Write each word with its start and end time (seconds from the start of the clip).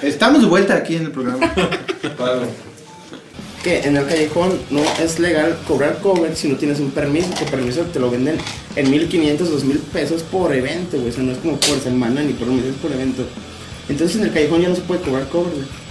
Estamos 0.00 0.40
de 0.40 0.46
vuelta 0.46 0.74
aquí 0.74 0.96
en 0.96 1.02
el 1.02 1.10
programa. 1.10 1.52
Que 3.62 3.80
en 3.80 3.98
el 3.98 4.06
callejón 4.06 4.58
no 4.70 4.80
es 4.98 5.18
legal 5.18 5.54
cobrar 5.68 5.98
cover 5.98 6.34
si 6.34 6.48
no 6.48 6.56
tienes 6.56 6.80
un 6.80 6.92
permiso. 6.92 7.28
Que 7.38 7.44
permiso 7.44 7.82
te 7.82 8.00
lo 8.00 8.10
venden 8.10 8.38
en 8.74 8.90
1500, 8.90 9.50
2000 9.50 9.78
pesos 9.92 10.22
por 10.22 10.54
evento, 10.54 10.96
güey. 10.96 11.10
O 11.10 11.12
sea, 11.12 11.24
no 11.24 11.32
es 11.32 11.38
como 11.40 11.58
por 11.58 11.78
semana 11.78 12.22
ni 12.22 12.32
por 12.32 12.48
un 12.48 12.56
mes, 12.56 12.64
es 12.64 12.76
por 12.76 12.90
evento. 12.90 13.26
Entonces 13.90 14.16
en 14.16 14.22
el 14.22 14.32
callejón 14.32 14.62
ya 14.62 14.70
no 14.70 14.74
se 14.74 14.80
puede 14.80 15.02
cobrar 15.02 15.28
cover, 15.28 15.52
güey. 15.52 15.83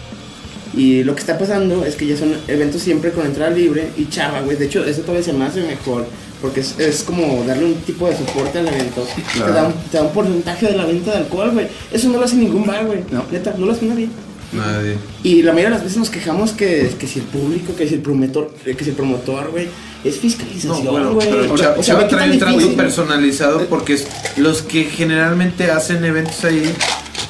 Y 0.76 1.04
lo 1.04 1.14
que 1.14 1.22
está 1.22 1.38
pasando 1.38 1.86
es 1.86 1.96
que 1.96 2.08
ya 2.08 2.18
son 2.18 2.34
eventos 2.48 2.82
siempre 2.82 3.12
con 3.12 3.26
entrada 3.26 3.52
libre 3.52 3.90
y 3.98 4.08
chava, 4.10 4.42
güey. 4.42 4.58
De 4.58 4.66
hecho, 4.66 4.84
eso 4.84 5.02
todavía 5.02 5.24
se 5.24 5.34
me 5.34 5.46
hace 5.46 5.62
mejor. 5.62 6.06
Porque 6.42 6.60
es, 6.60 6.78
es 6.80 7.04
como 7.04 7.44
darle 7.46 7.66
un 7.66 7.76
tipo 7.76 8.08
de 8.10 8.18
soporte 8.18 8.60
al 8.60 8.68
evento. 8.68 9.08
Te, 9.34 9.40
da 9.52 9.68
un, 9.68 9.74
te 9.92 9.98
da 9.98 10.04
un 10.04 10.12
porcentaje 10.12 10.66
de 10.68 10.76
la 10.76 10.86
venta 10.86 11.12
de 11.12 11.18
alcohol, 11.18 11.52
güey. 11.52 11.68
Eso 11.92 12.10
no 12.10 12.18
lo 12.18 12.26
hace 12.26 12.36
ningún 12.36 12.66
bar, 12.66 12.86
güey. 12.86 13.00
No. 13.12 13.24
Neta, 13.32 13.54
no 13.58 13.66
lo 13.68 13.72
hace 13.72 13.86
nadie. 13.86 14.10
Nadie. 14.52 14.98
Y 15.24 15.42
la 15.42 15.52
mayoría 15.54 15.70
de 15.70 15.76
las 15.76 15.84
veces 15.84 15.98
nos 16.00 16.10
quejamos 16.10 16.52
que, 16.52 16.92
que 17.00 17.08
si 17.08 17.20
el 17.20 17.26
público, 17.26 17.76
que 17.76 17.88
si 17.88 17.94
el 17.96 18.02
promotor, 18.02 18.54
que 18.64 18.84
si 18.84 18.90
el 18.90 18.96
promotor, 18.96 19.52
güey, 19.52 19.68
es 20.04 20.18
fiscalización, 20.18 20.84
No, 20.84 20.92
bueno, 20.92 21.14
güey. 21.14 21.30
pero 21.30 21.54
O 21.54 21.58
sea, 21.84 21.98
o 21.98 22.06
trae 22.08 22.32
un 22.32 22.40
trato 22.40 22.74
personalizado 22.76 23.66
porque 23.68 23.94
es- 23.94 24.08
los 24.38 24.62
que 24.62 24.84
generalmente 24.84 25.72
hacen 25.72 26.04
eventos 26.04 26.44
ahí 26.44 26.64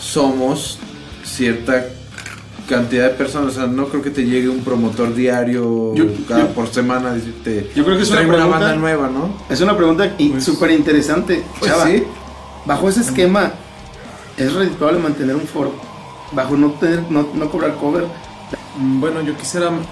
somos 0.01 0.79
cierta 1.23 1.85
cantidad 2.67 3.03
de 3.09 3.15
personas. 3.15 3.51
O 3.51 3.55
sea, 3.55 3.67
no 3.67 3.87
creo 3.87 4.01
que 4.01 4.09
te 4.09 4.23
llegue 4.25 4.49
un 4.49 4.59
promotor 4.63 5.13
diario 5.13 5.93
Yo- 5.95 6.05
cada 6.27 6.41
yo- 6.47 6.53
por 6.53 6.67
semana 6.67 7.09
a 7.11 7.13
decirte. 7.15 7.71
Yo 7.75 7.83
creo 7.83 7.97
que 7.97 8.03
es 8.03 8.09
una 8.09 8.17
"Traigo 8.19 8.33
una 8.35 8.43
pregunta- 8.45 8.65
banda 8.67 8.79
nueva, 8.79 9.09
¿no? 9.09 9.37
Es 9.49 9.61
una 9.61 9.75
pregunta 9.77 10.13
Pues- 10.17 10.43
súper 10.43 10.71
interesante. 10.71 11.43
Pues 11.59 11.71
Chava, 11.71 11.85
sí. 11.87 12.03
bajo 12.65 12.89
ese 12.89 13.01
esquema, 13.01 13.51
¿es 14.37 14.53
redituable 14.53 14.99
mantener 14.99 15.35
un 15.35 15.47
foro? 15.47 15.73
Bajo 16.31 16.55
no, 16.57 16.71
tener, 16.71 17.03
no, 17.11 17.27
no 17.33 17.49
cobrar 17.51 17.75
cover. 17.75 18.05
Mm, 18.77 18.99
Bueno, 18.99 19.21
yo 19.21 19.35
quisiera 19.37 19.69
un 19.69 19.83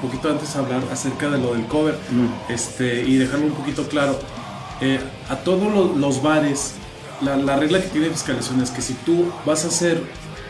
poquito 0.00 0.28
antes 0.30 0.54
hablar 0.54 0.82
acerca 0.92 1.28
de 1.28 1.38
lo 1.38 1.54
del 1.54 1.66
cover 1.66 1.98
este, 2.48 3.02
y 3.02 3.16
dejarlo 3.16 3.46
un 3.46 3.52
poquito 3.52 3.82
claro. 3.88 4.18
Eh, 4.80 5.00
a 5.28 5.36
todos 5.36 5.72
lo- 5.72 5.96
los 5.96 6.22
bares, 6.22 6.74
la, 7.20 7.36
la 7.36 7.56
regla 7.56 7.80
que 7.80 7.88
tiene 7.88 8.08
fiscalización 8.10 8.60
es 8.62 8.70
que 8.70 8.80
si 8.80 8.94
tú 8.94 9.24
vas 9.44 9.64
a 9.64 9.68
hacer 9.68 10.00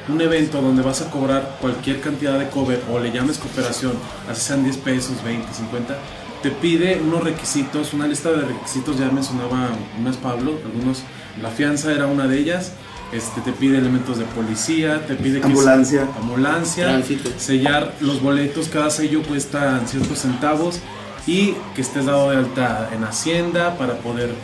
un 0.08 0.20
evento 0.20 0.60
donde 0.62 0.82
vas 0.82 1.02
a 1.02 1.10
cobrar 1.10 1.58
cualquier 1.60 2.00
cantidad 2.00 2.38
de 2.38 2.48
cover 2.48 2.82
o 2.90 2.98
le 2.98 3.10
llames 3.12 3.38
cooperación, 3.38 3.92
así 4.30 4.40
sean 4.40 4.64
10 4.64 4.76
pesos, 4.78 5.22
20, 5.24 5.52
50, 5.52 5.96
te 6.42 6.50
pide 6.50 7.00
unos 7.04 7.24
requisitos, 7.24 7.92
una 7.92 8.06
lista 8.06 8.30
de 8.30 8.42
requisitos, 8.44 8.98
ya 8.98 9.10
mencionaba 9.10 9.70
unas 9.98 10.16
Pablo, 10.16 10.52
algunos, 10.64 11.02
la 11.42 11.50
fianza 11.50 11.92
era 11.92 12.06
una 12.06 12.26
de 12.26 12.38
ellas. 12.38 12.72
Este, 13.10 13.40
te 13.40 13.52
pide 13.52 13.78
elementos 13.78 14.18
de 14.18 14.24
policía, 14.26 15.06
te 15.06 15.14
pide 15.14 15.40
que 15.40 15.46
Ambulancia. 15.46 16.06
ambulancia, 16.20 16.84
Tránsito. 16.84 17.30
sellar 17.38 17.94
los 18.00 18.20
boletos, 18.20 18.68
cada 18.68 18.90
sello 18.90 19.22
cuesta 19.22 19.80
ciertos 19.86 20.18
centavos 20.18 20.80
y 21.26 21.54
que 21.74 21.80
estés 21.80 22.04
dado 22.04 22.30
de 22.30 22.36
alta 22.36 22.90
en 22.94 23.04
Hacienda 23.04 23.78
para 23.78 23.94
poder 23.94 24.34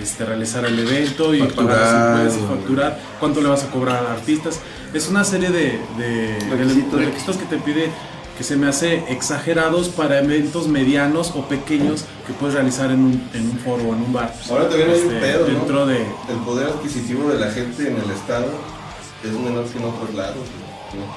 este, 0.00 0.24
realizar 0.24 0.64
el 0.64 0.78
evento 0.78 1.34
y 1.34 1.40
Facturar. 1.40 1.68
pagar 1.78 2.24
los 2.24 2.34
impuestos, 2.34 2.56
facturar, 2.58 3.00
cuánto 3.20 3.40
le 3.42 3.48
vas 3.48 3.62
a 3.64 3.66
cobrar 3.70 4.06
a 4.06 4.12
artistas. 4.14 4.58
Es 4.94 5.08
una 5.08 5.24
serie 5.24 5.50
de, 5.50 5.78
de- 5.98 6.38
de 6.38 6.56
Requisitos. 6.96 7.36
que 7.36 7.44
te 7.46 7.56
pide 7.58 7.90
que 8.38 8.42
se 8.44 8.56
me 8.56 8.66
hace 8.66 9.04
exagerados 9.08 9.88
para 9.88 10.18
eventos 10.20 10.66
medianos 10.66 11.32
o 11.36 11.42
pequeños 11.46 12.04
que 12.26 12.32
puedes 12.32 12.54
realizar 12.54 12.90
en 12.90 13.00
un, 13.00 13.28
en 13.32 13.42
un 13.50 13.58
foro 13.58 13.82
o 13.84 13.94
en 13.94 14.02
un 14.02 14.12
bar. 14.12 14.34
Ahora 14.50 14.68
también 14.68 14.90
hay 14.90 15.00
un 15.00 15.06
Este, 15.14 15.20
pedo, 15.20 15.46
¿no? 15.48 15.54
dentro 15.58 15.86
de 15.86 15.96
El 15.98 16.38
poder 16.44 16.66
adquisitivo 16.68 17.28
de 17.30 17.38
la 17.38 17.50
gente 17.50 17.82
en 17.88 17.96
el 17.96 18.10
estado 18.10 18.46
es 19.24 19.30
menor 19.32 19.64
que 19.66 19.78
en 19.78 19.84
otros 19.84 20.14
lados. 20.14 20.36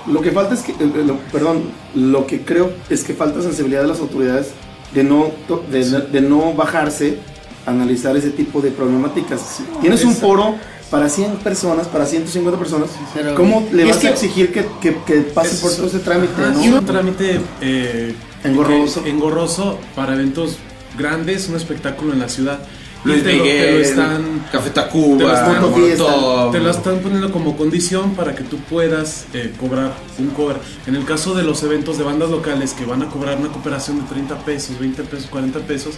¿no? 0.08 0.14
Lo 0.14 0.22
que 0.22 0.32
falta 0.32 0.54
es 0.54 0.62
que, 0.62 0.72
eh, 0.74 1.04
lo- 1.06 1.18
perdón, 1.32 1.64
lo 1.96 2.28
que 2.28 2.42
creo 2.42 2.72
es 2.90 3.04
que 3.04 3.14
falta 3.16 3.42
sensibilidad 3.42 3.82
de 3.82 3.88
las 3.88 4.00
autoridades 4.00 4.50
de 4.94 5.04
no, 5.04 5.32
to- 5.48 5.64
de, 5.72 5.84
de 5.84 6.22
no 6.22 6.54
bajarse 6.54 7.18
a 7.66 7.72
analizar 7.72 8.16
ese 8.16 8.30
tipo 8.30 8.62
de 8.62 8.70
problemáticas. 8.72 9.60
Tienes 9.82 10.04
un 10.04 10.16
foro 10.16 10.56
para 10.90 11.10
100 11.10 11.38
personas, 11.38 11.88
para 11.88 12.06
150 12.06 12.58
personas. 12.60 12.90
Pero- 13.14 13.36
¿Cómo 13.36 13.68
le 13.72 13.86
vas 13.86 13.98
que- 13.98 14.08
a 14.08 14.12
exigir 14.12 14.52
que, 14.52 14.66
que, 14.82 14.98
que 15.06 15.22
pase 15.22 15.58
por 15.62 15.72
todo 15.76 15.88
ese 15.88 16.00
trámite? 16.00 16.34
Ajá, 16.42 16.52
¿no? 16.54 16.62
es 16.62 16.68
un 16.74 16.86
trámite 16.86 17.42
eh, 17.62 18.16
Engorroso. 18.44 19.04
que- 19.04 19.10
engorroso 19.10 19.80
para 19.96 20.14
eventos 20.14 20.58
grandes, 20.98 21.50
un 21.50 21.56
espectáculo 21.56 22.14
en 22.14 22.20
la 22.20 22.30
ciudad. 22.30 22.60
Y 23.06 23.10
Luis 23.10 23.24
te 23.24 23.34
lo- 23.34 23.44
te 23.44 23.44
Miguel, 23.50 23.76
lo 23.76 23.82
están 23.86 24.46
Café 24.52 24.70
te 24.72 24.80
lo 24.80 24.86
Tacuba, 24.86 25.34
están- 25.34 25.72
Molotov. 25.72 26.52
te 26.52 26.60
lo 26.60 26.70
están 26.72 27.00
poniendo 27.00 27.32
como 27.32 27.56
condición 27.56 28.16
para 28.16 28.34
que 28.36 28.44
tú 28.44 28.58
puedas 28.58 29.26
eh, 29.34 29.54
cobrar 29.60 29.94
un 30.18 30.28
cover. 30.32 30.58
En 30.88 30.96
el 30.96 31.06
caso 31.06 31.36
de 31.36 31.44
los 31.44 31.62
eventos 31.64 31.98
de 32.00 32.04
bandas 32.04 32.30
locales 32.32 32.74
que 32.74 32.86
van 32.86 33.04
a 33.04 33.08
cobrar 33.10 33.38
una 33.38 33.50
cooperación 33.50 34.00
de 34.02 34.06
30 34.08 34.40
pesos, 34.40 34.80
20 34.80 35.04
pesos, 35.04 35.28
40 35.30 35.60
pesos, 35.60 35.94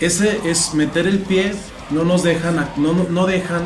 ese 0.00 0.40
es 0.44 0.74
meter 0.74 1.06
el 1.06 1.20
pie, 1.20 1.52
no 1.90 2.04
nos 2.04 2.22
dejan, 2.24 2.56
no- 2.76 3.06
no 3.08 3.26
dejan 3.26 3.62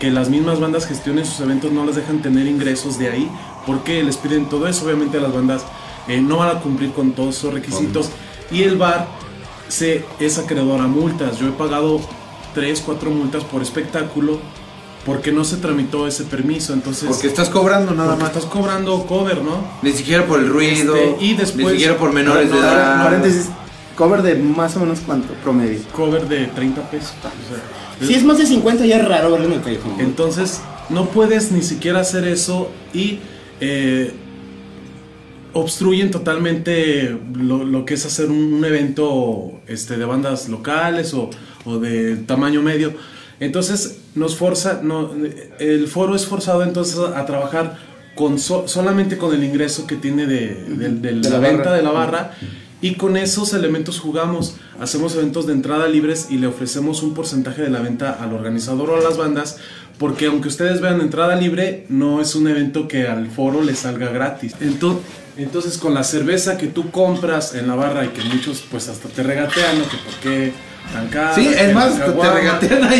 que 0.00 0.10
las 0.10 0.28
mismas 0.28 0.60
bandas 0.60 0.86
gestionen 0.86 1.24
sus 1.24 1.40
eventos, 1.40 1.72
no 1.72 1.84
les 1.84 1.96
dejan 1.96 2.20
tener 2.22 2.46
ingresos 2.46 2.98
de 2.98 3.10
ahí, 3.10 3.30
porque 3.66 4.02
les 4.02 4.16
piden 4.16 4.46
todo 4.48 4.66
eso, 4.66 4.84
obviamente 4.84 5.20
las 5.20 5.32
bandas 5.32 5.62
eh, 6.08 6.20
no 6.20 6.38
van 6.38 6.56
a 6.56 6.60
cumplir 6.60 6.92
con 6.92 7.12
todos 7.12 7.36
esos 7.38 7.54
requisitos 7.54 8.10
y 8.50 8.62
el 8.62 8.76
bar 8.76 9.06
se 9.68 10.04
es 10.20 10.38
acreedor 10.38 10.80
a 10.80 10.86
multas. 10.86 11.38
Yo 11.38 11.48
he 11.48 11.52
pagado 11.52 12.00
3, 12.54 12.82
4 12.84 13.10
multas 13.10 13.44
por 13.44 13.62
espectáculo 13.62 14.38
porque 15.06 15.32
no 15.32 15.44
se 15.44 15.56
tramitó 15.56 16.06
ese 16.06 16.24
permiso, 16.24 16.72
entonces 16.72 17.08
Porque 17.08 17.26
estás 17.26 17.48
cobrando 17.50 17.92
nada 17.94 18.16
más. 18.16 18.28
estás 18.28 18.46
cobrando 18.46 19.04
cover, 19.06 19.42
¿no? 19.42 19.58
Ni 19.82 19.92
siquiera 19.92 20.26
por 20.26 20.40
el 20.40 20.48
ruido. 20.48 20.96
Este, 20.96 21.24
y 21.24 21.34
después- 21.34 21.66
ni 21.66 21.70
siquiera 21.72 21.96
por 21.98 22.12
menores 22.12 22.50
de 22.50 22.56
No, 22.56 22.62
edad. 22.62 23.04
Paréntesis, 23.04 23.48
cover 23.96 24.22
de 24.22 24.34
más 24.36 24.76
o 24.76 24.80
menos 24.80 25.00
cuánto, 25.06 25.32
promedio. 25.42 25.80
Cover 25.92 26.26
de 26.28 26.46
30 26.48 26.82
pesos. 26.90 27.12
o 27.18 27.22
sea, 28.00 28.06
Si 28.08 28.14
es 28.14 28.24
más 28.24 28.38
de 28.38 28.46
50 28.46 28.84
ya 28.86 28.96
es 28.98 29.08
raro 29.08 29.30
verlo 29.32 29.46
en 29.46 29.52
el 29.54 29.62
callejón. 29.62 29.94
Entonces, 30.00 30.60
no 30.90 31.06
puedes 31.10 31.52
ni 31.52 31.62
siquiera 31.62 32.00
hacer 32.00 32.26
eso 32.26 32.70
y 32.92 33.18
eh, 33.60 34.12
obstruyen 35.52 36.10
totalmente 36.10 37.16
lo, 37.34 37.64
lo 37.64 37.84
que 37.84 37.94
es 37.94 38.04
hacer 38.06 38.28
un, 38.30 38.54
un 38.54 38.64
evento 38.64 39.60
este, 39.68 39.96
de 39.96 40.04
bandas 40.04 40.48
locales 40.48 41.14
o, 41.14 41.30
o 41.64 41.78
de 41.78 42.16
tamaño 42.16 42.60
medio. 42.62 42.92
Entonces, 43.40 44.00
nos 44.14 44.36
forza, 44.36 44.80
no, 44.82 45.10
el 45.58 45.86
foro 45.88 46.14
es 46.16 46.26
forzado 46.26 46.62
entonces 46.62 46.98
a, 46.98 47.24
trabajar 47.26 47.78
con 48.14 48.38
so- 48.38 48.66
solamente 48.68 49.18
con 49.18 49.34
el 49.34 49.42
ingreso 49.42 49.86
que 49.86 49.96
tiene 49.96 50.26
de, 50.26 50.54
de- 50.54 50.88
de 50.88 51.12
De 51.12 51.12
la, 51.14 51.30
la 51.30 51.38
venta 51.38 51.62
barra. 51.64 51.76
de 51.76 51.82
la 51.82 51.90
barra 51.90 52.30
y 52.84 52.96
con 52.96 53.16
esos 53.16 53.54
elementos 53.54 53.98
jugamos, 53.98 54.56
hacemos 54.78 55.14
eventos 55.14 55.46
de 55.46 55.54
entrada 55.54 55.88
libres 55.88 56.26
y 56.28 56.36
le 56.36 56.46
ofrecemos 56.48 57.02
un 57.02 57.14
porcentaje 57.14 57.62
de 57.62 57.70
la 57.70 57.80
venta 57.80 58.18
al 58.20 58.34
organizador 58.34 58.90
o 58.90 58.96
a 58.96 59.00
las 59.00 59.16
bandas, 59.16 59.56
porque 59.98 60.26
aunque 60.26 60.48
ustedes 60.48 60.82
vean 60.82 61.00
entrada 61.00 61.34
libre, 61.34 61.86
no 61.88 62.20
es 62.20 62.34
un 62.34 62.46
evento 62.46 62.86
que 62.86 63.08
al 63.08 63.30
foro 63.30 63.62
le 63.62 63.74
salga 63.74 64.10
gratis. 64.10 64.54
Entonces, 64.60 65.02
entonces 65.38 65.78
con 65.78 65.94
la 65.94 66.04
cerveza 66.04 66.58
que 66.58 66.66
tú 66.66 66.90
compras 66.90 67.54
en 67.54 67.68
la 67.68 67.74
barra 67.74 68.04
y 68.04 68.08
que 68.08 68.22
muchos 68.22 68.62
pues 68.70 68.88
hasta 68.90 69.08
te 69.08 69.22
regatean, 69.22 69.78
¿no? 69.78 69.84
que 69.84 69.96
por 69.96 70.14
qué 70.22 70.52
tan 70.92 71.08
cara, 71.08 71.34
Sí, 71.34 71.48
es 71.48 71.74
más, 71.74 71.94
te 72.04 72.12
regatean 72.34 72.90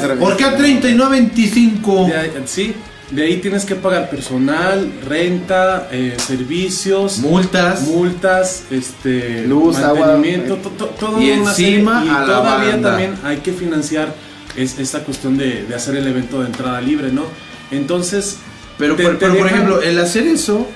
cerveza. 0.00 0.14
¿Por 0.16 0.36
qué 0.36 0.44
a 0.46 0.56
30 0.56 0.88
y 0.88 0.94
no 0.96 1.04
a 1.04 1.10
25? 1.10 2.06
De 2.06 2.16
ahí- 2.16 2.32
sí, 2.46 2.74
de 3.10 3.22
ahí 3.24 3.38
tienes 3.38 3.64
que 3.64 3.74
pagar 3.74 4.08
personal, 4.10 4.90
renta, 5.06 5.88
eh, 5.90 6.16
servicios, 6.24 7.18
Multas. 7.18 7.82
multas, 7.82 8.64
este, 8.70 9.44
Luz, 9.46 9.76
agua, 9.78 10.06
mantenimiento, 10.08 10.54
eh, 10.54 10.60
to- 10.62 10.70
to- 10.70 10.86
todo 10.98 11.20
y 11.20 11.30
una 11.32 11.50
encima 11.50 11.98
serie, 12.00 12.12
y 12.12 12.16
a 12.16 12.20
la 12.20 12.26
todavía 12.26 12.70
banda. 12.72 12.90
también 12.90 13.14
hay 13.24 13.38
que 13.38 13.52
financiar 13.52 14.14
es, 14.56 14.78
esta 14.78 15.00
cuestión 15.00 15.36
de, 15.36 15.64
de 15.64 15.74
hacer 15.74 15.96
el 15.96 16.06
evento 16.06 16.40
de 16.40 16.46
entrada 16.46 16.80
libre, 16.80 17.10
¿no? 17.12 17.24
Entonces, 17.70 18.38
Pero, 18.78 18.96
te- 18.96 19.02
por, 19.02 19.12
te 19.14 19.18
pero, 19.26 19.34
por 19.34 19.44
dejan- 19.46 19.54
ejemplo, 19.54 19.82
el 19.82 19.98
hacer 19.98 20.26
eso 20.26 20.66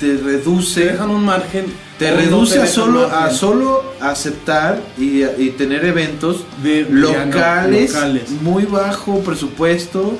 te 0.00 0.16
te 0.16 0.22
reduce. 0.22 0.84
dejan 0.84 1.10
un 1.10 1.24
margen, 1.24 1.66
Te 1.98 2.10
no 2.12 2.16
reduce 2.18 2.60
a 2.60 2.66
solo, 2.66 3.06
a 3.12 3.30
solo 3.30 3.82
aceptar 4.00 4.80
y, 4.96 5.24
y 5.24 5.54
tener 5.58 5.84
eventos 5.84 6.44
de- 6.62 6.84
de- 6.84 6.90
locales, 6.90 7.92
locales. 7.94 8.30
muy 8.42 8.64
bajo 8.64 9.18
presupuesto. 9.20 10.16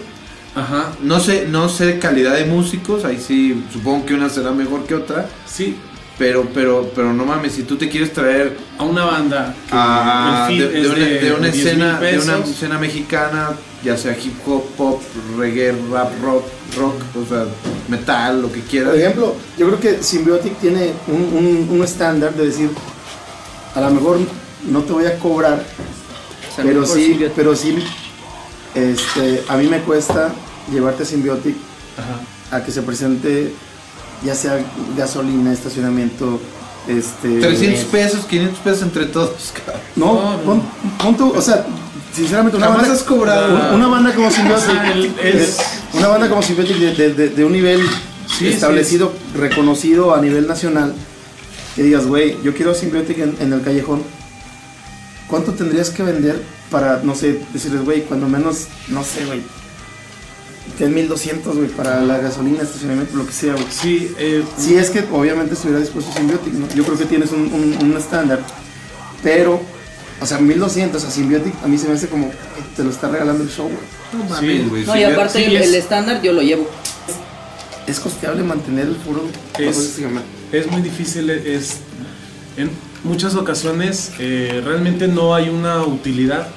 Ajá, 0.54 0.92
No 1.02 1.20
sé, 1.20 1.46
no 1.48 1.68
sé 1.68 1.98
calidad 1.98 2.34
de 2.34 2.44
músicos, 2.44 3.04
ahí 3.04 3.18
sí 3.24 3.64
supongo 3.72 4.06
que 4.06 4.14
una 4.14 4.28
será 4.28 4.50
mejor 4.50 4.84
que 4.86 4.94
otra, 4.94 5.28
sí, 5.46 5.76
pero 6.18 6.48
pero 6.52 6.90
pero 6.96 7.12
no 7.12 7.24
mames, 7.24 7.52
si 7.52 7.62
tú 7.62 7.76
te 7.76 7.88
quieres 7.88 8.12
traer 8.12 8.56
a 8.76 8.82
una 8.82 9.04
banda 9.04 9.54
a, 9.70 10.46
el 10.64 10.72
de, 10.72 10.88
una, 10.88 11.04
de 11.04 11.32
una 11.32 11.48
10,000 11.48 11.66
escena 11.66 12.00
de 12.00 12.18
una 12.18 12.38
escena 12.50 12.78
mexicana, 12.78 13.50
ya 13.84 13.96
sea 13.96 14.16
hip 14.18 14.34
hop, 14.46 14.64
pop, 14.76 15.02
reggae, 15.38 15.72
rap, 15.92 16.10
rock, 16.22 16.44
rock, 16.76 16.94
o 17.22 17.28
sea, 17.28 17.44
metal, 17.88 18.42
lo 18.42 18.50
que 18.50 18.62
quieras. 18.62 18.90
Por 18.90 18.98
ejemplo, 19.00 19.36
yo 19.56 19.66
creo 19.68 19.78
que 19.80 20.02
Symbiotic 20.02 20.58
tiene 20.58 20.90
un, 21.06 21.22
un- 21.36 21.68
un 21.70 21.84
estándar 21.84 22.34
de 22.34 22.46
decir, 22.46 22.70
a 23.76 23.80
lo 23.80 23.90
mejor 23.90 24.18
no 24.68 24.80
te 24.82 24.92
voy 24.92 25.06
a 25.06 25.16
cobrar, 25.20 25.62
pero 26.64 26.80
sí, 26.96 27.12
pero 27.36 27.54
sí 27.54 27.76
este, 28.74 29.42
a 29.48 29.56
mí 29.56 29.66
me 29.66 29.80
cuesta 29.80 30.30
llevarte 30.72 31.04
Symbiotic 31.04 31.56
Ajá. 31.96 32.56
a 32.56 32.62
que 32.64 32.70
se 32.72 32.82
presente 32.82 33.52
ya 34.24 34.34
sea 34.34 34.58
gasolina, 34.96 35.52
estacionamiento, 35.52 36.40
este... 36.88 37.38
300 37.40 37.84
pesos, 37.84 38.24
500 38.26 38.58
pesos 38.60 38.82
entre 38.82 39.06
todos, 39.06 39.52
cabrón. 39.64 39.80
No, 39.96 40.40
pon, 40.44 40.62
pon 41.02 41.16
tú, 41.16 41.32
o 41.36 41.40
sea, 41.42 41.64
sinceramente 42.12 42.56
una 42.56 42.66
Jamás 42.66 42.82
banda, 42.82 42.96
has 42.96 43.02
cobrado. 43.04 43.54
una- 43.54 43.72
una 43.74 43.86
banda 43.88 44.14
como 44.14 44.30
Symbiotic, 44.30 45.18
es- 45.22 45.58
una 45.92 46.08
banda 46.08 46.28
como 46.28 46.42
Symbiotic 46.42 46.76
de, 46.78 46.94
de- 46.94 47.14
de- 47.14 47.28
de 47.30 47.44
un 47.44 47.52
nivel 47.52 47.80
Sí, 48.38 48.48
establecido, 48.48 49.12
reconocido 49.34 50.14
a 50.14 50.20
nivel 50.20 50.46
nacional, 50.46 50.94
que 51.76 51.82
digas, 51.84 52.06
güey, 52.06 52.36
yo 52.42 52.52
quiero 52.54 52.74
Symbiotic 52.74 53.18
en, 53.18 53.36
en 53.40 53.52
el 53.52 53.62
callejón, 53.62 54.02
¿cuánto 55.28 55.52
tendrías 55.52 55.90
que 55.90 56.02
vender 56.02 56.42
para, 56.70 57.00
no 57.02 57.14
sé, 57.14 57.40
decirles, 57.52 57.84
güey, 57.84 58.02
cuando 58.02 58.28
menos, 58.28 58.66
no 58.88 59.04
sé, 59.04 59.24
güey, 59.26 59.40
que 60.76 60.84
es 60.84 60.90
1200, 60.90 61.56
güey, 61.56 61.68
para 61.68 62.00
la 62.02 62.18
gasolina, 62.18 62.62
estacionamiento, 62.62 63.16
lo 63.16 63.26
que 63.26 63.32
sea, 63.32 63.52
güey? 63.54 63.64
Sí, 63.70 64.14
eh, 64.18 64.44
Si 64.56 64.74
es 64.76 64.90
que 64.90 65.04
obviamente 65.12 65.54
estuviera 65.54 65.80
dispuesto 65.80 66.12
Symbiotic, 66.12 66.52
¿no? 66.54 66.68
Yo 66.74 66.84
creo 66.84 66.98
que 66.98 67.04
tienes 67.06 67.30
un, 67.32 67.40
un- 67.52 67.78
un 67.80 67.96
estándar, 67.96 68.40
pero, 69.22 69.60
o 70.20 70.26
sea, 70.26 70.38
1200 70.38 71.02
a 71.04 71.10
Symbiotic 71.10 71.54
a 71.64 71.68
mí 71.68 71.78
se 71.78 71.88
me 71.88 71.94
hace 71.94 72.08
como, 72.08 72.30
te 72.76 72.84
lo 72.84 72.90
está 72.90 73.08
regalando 73.08 73.42
el 73.44 73.50
show, 73.50 73.66
güey. 73.68 73.78
No 74.12 74.24
mames, 74.28 74.68
güey. 74.68 74.84
No, 74.84 74.96
y 74.96 75.04
aparte 75.04 75.38
sí, 75.38 75.44
el, 75.44 75.56
es- 75.56 75.66
el 75.68 75.74
estándar 75.74 76.22
yo 76.22 76.32
lo 76.32 76.42
llevo. 76.42 76.68
Es 77.86 78.00
costeable 78.00 78.42
mantener 78.42 78.86
el 78.86 78.96
foro 78.96 79.22
Es- 79.58 79.98
es 80.52 80.70
muy 80.70 80.82
difícil, 80.82 81.30
es 81.30 81.76
en 82.58 82.70
muchas 83.04 83.34
ocasiones 83.34 84.12
eh, 84.18 84.62
realmente 84.64 85.08
no 85.08 85.34
hay 85.34 85.48
una 85.48 85.82
utilidad. 85.84 86.48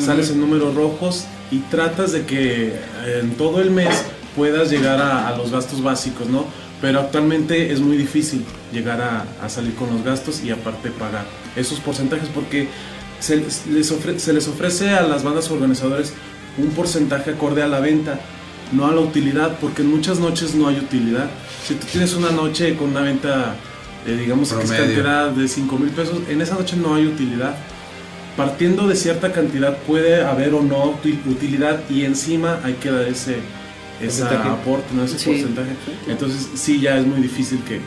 Sales 0.00 0.30
en 0.30 0.40
números 0.40 0.74
rojos 0.74 1.24
y 1.50 1.58
tratas 1.58 2.12
de 2.12 2.24
que 2.24 2.68
eh, 2.68 3.20
en 3.20 3.32
todo 3.32 3.60
el 3.60 3.70
mes 3.70 4.02
puedas 4.34 4.70
llegar 4.70 5.00
a, 5.00 5.28
a 5.28 5.36
los 5.36 5.50
gastos 5.52 5.82
básicos, 5.82 6.28
¿no? 6.28 6.46
Pero 6.80 7.00
actualmente 7.00 7.70
es 7.70 7.80
muy 7.80 7.96
difícil 7.96 8.44
llegar 8.72 9.00
a, 9.02 9.26
a 9.42 9.48
salir 9.48 9.74
con 9.74 9.90
los 9.90 10.02
gastos 10.02 10.42
y 10.42 10.50
aparte 10.50 10.90
pagar 10.90 11.26
esos 11.54 11.80
porcentajes 11.80 12.28
porque 12.34 12.68
se 13.20 13.36
les, 13.36 13.92
ofre- 13.92 14.18
se 14.18 14.32
les 14.32 14.48
ofrece 14.48 14.90
a 14.90 15.02
las 15.02 15.22
bandas 15.22 15.50
organizadoras 15.50 16.12
un 16.56 16.68
porcentaje 16.70 17.32
acorde 17.32 17.62
a 17.62 17.68
la 17.68 17.80
venta, 17.80 18.20
no 18.72 18.86
a 18.86 18.92
la 18.92 19.00
utilidad, 19.00 19.58
porque 19.60 19.82
en 19.82 19.90
muchas 19.90 20.18
noches 20.18 20.54
no 20.54 20.68
hay 20.68 20.78
utilidad. 20.78 21.28
Si 21.66 21.74
tú 21.74 21.86
tienes 21.92 22.14
una 22.14 22.30
noche 22.30 22.74
con 22.76 22.88
una 22.90 23.02
venta, 23.02 23.54
eh, 24.06 24.16
digamos 24.18 24.52
que 24.52 24.62
es 24.62 24.70
Promedio. 24.70 24.84
cantidad 25.02 25.30
de 25.30 25.48
5 25.48 25.78
mil 25.78 25.90
pesos, 25.90 26.18
en 26.28 26.40
esa 26.40 26.54
noche 26.54 26.76
no 26.76 26.94
hay 26.94 27.06
utilidad. 27.06 27.54
Partiendo 28.36 28.88
de 28.88 28.96
cierta 28.96 29.32
cantidad 29.32 29.76
puede 29.86 30.24
haber 30.24 30.54
o 30.54 30.62
no 30.62 30.92
uti- 31.00 31.20
utilidad 31.30 31.80
y 31.88 32.04
encima 32.04 32.58
hay 32.64 32.74
que 32.74 32.90
dar 32.90 33.06
ese, 33.06 33.36
ese 34.00 34.24
aporte, 34.24 34.86
¿no? 34.92 35.04
ese 35.04 35.18
Sí. 35.18 35.30
porcentaje. 35.30 35.70
Entonces 36.08 36.48
sí 36.56 36.80
ya 36.80 36.98
es 36.98 37.06
muy 37.06 37.20
difícil 37.20 37.60
que, 37.66 37.80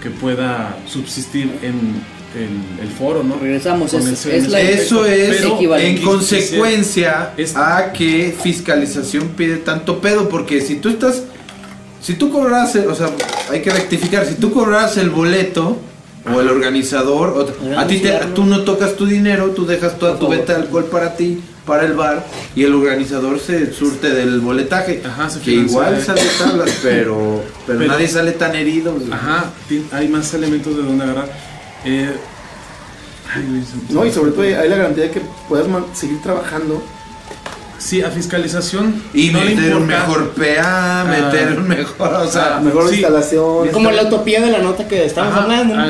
que 0.00 0.10
pueda 0.10 0.76
subsistir 0.86 1.50
en, 1.62 1.74
en 2.40 2.78
el 2.80 2.88
foro, 2.96 3.24
¿no? 3.24 3.38
Regresamos, 3.40 3.90
Con 3.90 4.02
es- 4.02 4.06
ese- 4.24 4.36
es 4.36 4.48
la- 4.48 4.60
Eso 4.60 5.04
es 5.04 5.42
en 5.42 5.98
consecuencia 6.02 7.32
Es- 7.36 7.56
a 7.56 7.92
que 7.92 8.36
fiscalización 8.40 9.30
pide 9.36 9.56
tanto 9.56 10.00
pedo, 10.00 10.28
porque 10.28 10.60
si 10.60 10.76
tú 10.76 10.90
estás, 10.90 11.24
si 12.00 12.14
tú 12.14 12.30
cobras, 12.30 12.76
el- 12.76 12.86
o 12.86 12.94
sea, 12.94 13.08
hay 13.50 13.62
que 13.62 13.70
rectificar, 13.70 14.26
si 14.26 14.34
tú 14.34 14.52
cobras 14.52 14.96
el 14.96 15.10
boleto 15.10 15.78
o 16.32 16.40
el 16.40 16.48
organizador, 16.48 17.30
o- 17.30 17.78
a 17.78 17.86
ti 17.86 17.98
te, 17.98 18.12
tú 18.34 18.44
no 18.44 18.62
tocas 18.62 18.94
tu 18.96 19.06
dinero, 19.06 19.50
tú 19.50 19.64
dejas 19.66 19.98
toda 19.98 20.18
tu 20.18 20.28
venta 20.28 20.54
de 20.54 20.62
alcohol 20.62 20.84
para 20.86 21.16
ti, 21.16 21.40
para 21.64 21.84
el 21.84 21.92
bar, 21.94 22.26
y 22.56 22.64
el 22.64 22.74
organizador 22.74 23.38
se 23.40 23.72
surte 23.72 24.10
del 24.10 24.40
boletaje, 24.40 25.02
Ajá, 25.06 25.28
se 25.30 25.40
que 25.40 25.52
igual 25.52 26.02
sale 26.02 26.22
tablas, 26.38 26.70
pero, 26.82 27.42
pero, 27.66 27.78
Pero- 27.78 27.92
nadie 27.92 28.08
sale 28.08 28.32
tan 28.32 28.54
herido. 28.56 28.94
Ajá, 29.10 29.50
hay 29.92 30.08
más 30.08 30.32
elementos 30.34 30.76
de 30.76 30.82
donde 30.82 31.04
agarrar. 31.04 31.30
Eh, 31.84 32.10
ay, 33.34 33.64
No, 33.90 34.04
y 34.06 34.12
sobre 34.12 34.32
todo 34.32 34.42
hay 34.42 34.68
la 34.68 34.76
garantía 34.76 35.04
de 35.04 35.10
que 35.10 35.22
puedas 35.48 35.66
seguir 35.94 36.20
trabajando. 36.22 36.82
Sí, 37.78 38.02
a 38.02 38.10
fiscalización. 38.10 39.02
Y 39.14 39.30
no 39.30 39.40
meter 39.40 39.76
un 39.76 39.86
mejor 39.86 40.30
PA, 40.32 41.04
meter 41.08 41.58
un 41.58 41.68
mejor, 41.68 42.12
o 42.14 42.30
sea, 42.30 42.56
Ah, 42.56 42.60
Mejor 42.60 42.88
sí. 42.88 42.96
instalación. 42.96 43.68
Como 43.68 43.90
la 43.90 44.02
utopía 44.02 44.40
de 44.40 44.50
la 44.50 44.58
nota 44.58 44.88
que 44.88 45.04
estamos 45.04 45.32
Ajá, 45.32 45.42
hablando. 45.44 45.76
¿no? 45.76 45.82
ah, 45.82 45.88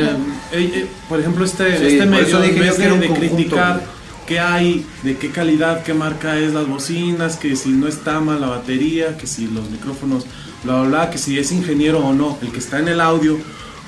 eh, 0.53 0.71
eh, 0.75 0.87
por 1.09 1.19
ejemplo, 1.19 1.45
este, 1.45 1.79
Sí, 1.79 1.85
este 1.87 1.99
por 2.01 2.07
medio, 2.09 2.43
en 2.45 2.59
vez 2.59 2.79
de, 2.79 2.99
de 2.99 3.09
criticar 3.15 3.81
qué 4.27 4.39
hay, 4.39 4.85
de 5.03 5.17
qué 5.17 5.31
calidad, 5.31 5.83
qué 5.83 5.95
marca 5.95 6.39
es 6.39 6.53
las 6.53 6.67
bocinas, 6.69 7.37
que 7.37 7.57
si 7.57 7.71
no 7.71 7.89
está 7.89 8.21
mal 8.21 8.41
la 8.43 8.49
batería, 8.49 9.17
que 9.17 9.27
si 9.27 9.47
los 9.47 9.71
micrófonos, 9.71 10.27
bla, 10.65 10.81
bla, 10.83 10.89
bla, 10.89 11.11
que 11.11 11.17
si 11.17 11.39
es 11.39 11.51
ingeniero 11.53 12.01
o 12.01 12.13
no, 12.13 12.37
el 12.43 12.53
que 12.53 12.59
está 12.59 12.79
en 12.81 12.89
el 12.89 13.01
audio, 13.01 13.39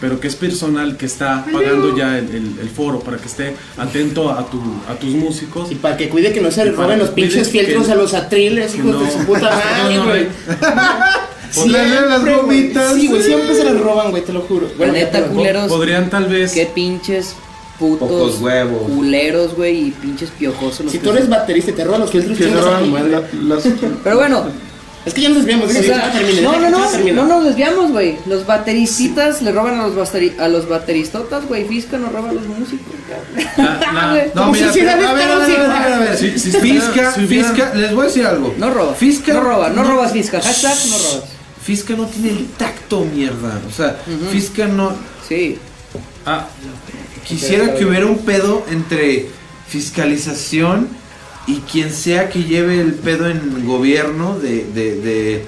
pero 0.01 0.19
que 0.21 0.29
es 0.29 0.37
personal, 0.37 0.97
que 0.97 1.07
está 1.07 1.45
pagando 1.53 1.97
ya 1.97 2.19
el, 2.19 2.25
el- 2.35 2.59
el 2.61 2.69
foro 2.71 3.01
para 3.01 3.17
que 3.19 3.27
esté 3.27 3.55
atento 3.77 4.31
a, 4.31 4.47
tu, 4.47 4.61
a 4.89 4.95
tus 4.99 5.11
músicos. 5.11 5.71
Y 5.71 5.75
para 5.77 5.97
que 5.97 6.09
cuide 6.09 6.33
que 6.33 6.41
no 6.41 6.51
se 6.51 6.65
le 6.65 6.73
roben 6.73 6.99
los 6.99 7.11
pinches 7.11 7.49
que- 7.49 7.61
a 7.91 7.95
los 7.95 8.15
atriles, 8.15 8.75
hijos 8.75 9.01
de 9.05 9.11
su 9.11 9.19
puta 9.27 9.51
madre, 9.51 9.95
No, 9.97 10.05
no, 10.05 10.11
güey. 10.11 10.27
Sí, 11.51 11.69
las 11.69 12.25
gomitas. 12.25 12.95
Sí, 12.95 13.09
güey, 13.09 13.23
siempre 13.23 13.55
se 13.57 13.65
las 13.65 13.81
roban, 13.81 14.11
güey, 14.11 14.25
te 14.25 14.33
lo 14.33 14.43
juro. 14.43 14.69
La 14.79 14.87
neta, 14.87 15.25
culeros. 15.27 15.69
Podrían 15.69 16.09
tal 16.09 16.27
vez... 16.27 16.53
Qué 16.53 16.67
pinches 16.67 17.35
putos 17.79 18.09
Pocos 18.09 18.41
huevos. 18.41 18.83
culeros, 18.83 19.57
güey, 19.57 19.89
y 19.89 19.91
pinches 19.91 20.31
piojosos. 20.31 20.81
los 20.83 20.93
Si 20.93 20.99
que 20.99 21.05
tú 21.05 21.11
eres 21.11 21.29
baterista 21.29 21.71
y 21.73 21.75
te 21.75 21.83
roban 21.83 22.03
los 22.03 22.11
filtros, 22.11 22.39
tu 22.39 22.45
roban 22.45 23.13
las- 23.49 23.65
Pero 24.05 24.17
bueno, 24.17 24.45
Es 25.07 25.15
que 25.15 25.23
ya 25.23 25.29
nos 25.31 25.39
desviamos, 25.39 25.71
o 25.71 25.73
sea, 25.83 26.13
termine, 26.13 26.43
no, 26.43 26.61
no, 26.61 26.71
no, 26.71 26.79
no 27.15 27.27
nos 27.27 27.45
desviamos, 27.45 27.91
güey. 27.91 28.19
Los 28.27 28.45
bateristitas 28.47 29.41
le 29.41 29.51
roban 29.51 29.81
a 29.81 29.87
los, 29.87 29.97
basteri- 29.97 30.39
a 30.39 30.47
los 30.49 30.69
bateristotas, 30.69 31.47
güey. 31.47 31.67
Fisca 31.67 31.97
nos 31.97 32.13
roba 32.13 32.29
a 32.31 32.33
los 32.35 32.47
músicos. 32.47 32.87
Güey. 34.11 34.31
No, 34.35 34.53
mira, 34.53 34.71
a 34.71 35.13
ver, 35.15 36.09
a 36.11 36.17
Fisca, 36.17 37.13
Fisca, 37.13 37.75
les 37.75 37.95
voy 37.95 38.03
a 38.03 38.07
decir 38.07 38.27
algo. 38.27 38.55
No 38.59 38.71
roba. 38.71 38.95
Fisca, 38.95 39.33
no 39.35 39.41
roba, 39.41 39.71
no, 39.71 39.85
robas 39.85 40.13
Fisca. 40.13 40.41
Hashtag 40.41 40.77
no 40.91 40.99
robas. 40.99 41.25
Fisca 41.63 41.95
no 41.97 42.07
tiene 42.07 42.31
el 42.31 42.47
tacto, 42.59 43.05
mierda. 43.05 43.61
O 43.69 43.71
sea, 43.73 43.97
Fisca 44.31 44.67
no. 44.67 44.93
Sí. 45.29 45.59
Ah, 46.27 46.47
Quisiera 47.25 47.75
que 47.75 47.85
hubiera 47.87 48.07
un 48.07 48.19
pedo 48.19 48.65
entre 48.71 49.29
fiscalización 49.69 50.89
y 51.57 51.63
quien 51.71 51.91
sea 51.93 52.29
que 52.29 52.45
lleve 52.45 52.81
el 52.81 52.95
pedo 52.95 53.29
en 53.29 53.67
gobierno 53.67 54.39
de, 54.39 54.67
de, 54.75 54.97
de, 55.01 55.45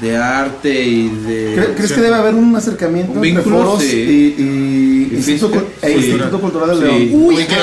de 0.00 0.16
arte 0.16 0.82
y 0.84 1.08
de. 1.08 1.56
¿Cre- 1.56 1.74
¿Crees 1.76 1.92
que 1.92 2.00
debe 2.00 2.14
haber 2.16 2.34
un 2.34 2.54
acercamiento 2.56 3.12
Un 3.18 3.24
entre 3.24 3.42
foros 3.44 3.82
sí. 3.82 3.96
y, 4.38 4.42
y 4.42 5.08
Y 5.12 5.16
Instituto, 5.16 5.54
fiscal- 5.54 5.66
Cul- 5.80 5.88
e. 5.88 5.92
Instituto 5.92 6.40
Cultural 6.40 6.68
de 6.68 6.74
Sí. 6.76 6.82
León? 6.82 7.22
Uy, 7.24 7.36
que- 7.36 7.46
que- 7.46 7.54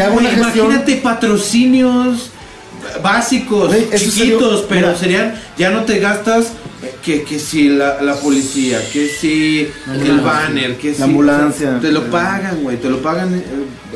haga 0.00 0.12
una 0.12 0.30
gestión. 0.30 0.66
Imagínate 0.66 0.96
patrocinios 0.96 2.30
básicos, 3.02 3.74
eso 3.74 4.10
chiquitos, 4.10 4.60
sería- 4.62 4.68
pero 4.68 4.86
mira. 4.88 4.98
serían, 4.98 5.34
ya 5.56 5.70
no 5.70 5.84
te 5.84 5.98
gastas 5.98 6.52
que, 7.04 7.22
que 7.22 7.38
si 7.38 7.68
la, 7.68 8.02
la 8.02 8.14
policía, 8.16 8.80
que 8.92 9.06
si 9.08 9.68
el 9.92 10.20
banner, 10.20 10.76
que 10.76 10.92
si 10.92 10.98
La 11.00 11.04
ambulancia. 11.06 11.78
te 11.80 11.92
lo 11.92 12.10
pagan, 12.10 12.62
güey, 12.62 12.76
te 12.76 12.88
lo 12.88 13.00
pagan 13.00 13.34
eh, 13.34 13.42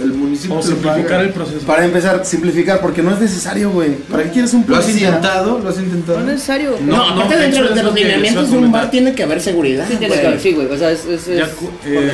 el, 0.02 0.12
municipio. 0.12 0.56
o 0.56 0.60
te 0.60 0.68
lo 0.68 0.72
simplificar 0.74 1.10
paga. 1.10 1.22
el 1.22 1.30
proceso. 1.30 1.66
Para 1.66 1.84
empezar, 1.84 2.24
simplificar, 2.24 2.80
porque 2.80 3.02
no 3.02 3.12
es 3.12 3.20
necesario, 3.20 3.70
güey. 3.70 3.94
¿Para 3.96 4.22
qué 4.24 4.30
quieres 4.30 4.52
un 4.54 4.64
¿Lo 4.68 4.76
has 4.76 4.84
policía? 4.84 5.08
intentado? 5.08 5.58
¿Lo 5.58 5.68
has 5.68 5.78
intentado? 5.78 6.18
No 6.20 6.24
es 6.26 6.32
necesario. 6.34 6.76
No, 6.80 6.96
No, 6.96 7.02
aparte 7.04 7.34
no, 7.34 7.40
dentro 7.40 7.68
de 7.68 7.74
de 7.74 7.82
los 7.82 7.94
lineamientos 7.94 8.50
de 8.50 8.58
un 8.58 8.70
bar 8.72 8.90
tiene 8.90 9.14
que 9.14 9.22
haber 9.24 9.40
seguridad. 9.40 9.84
Sí, 9.88 9.96
tiene 9.96 10.08
güey. 10.08 10.20
que 10.20 10.26
haber, 10.28 10.40
sí, 10.40 10.52
güey. 10.52 10.66
O 10.70 10.76
sea, 10.78 10.90
es, 10.92 11.04
es, 11.06 11.26
es 11.28 11.38
Ya 11.38 11.50
cu- 11.50 11.70
eh, 11.84 12.12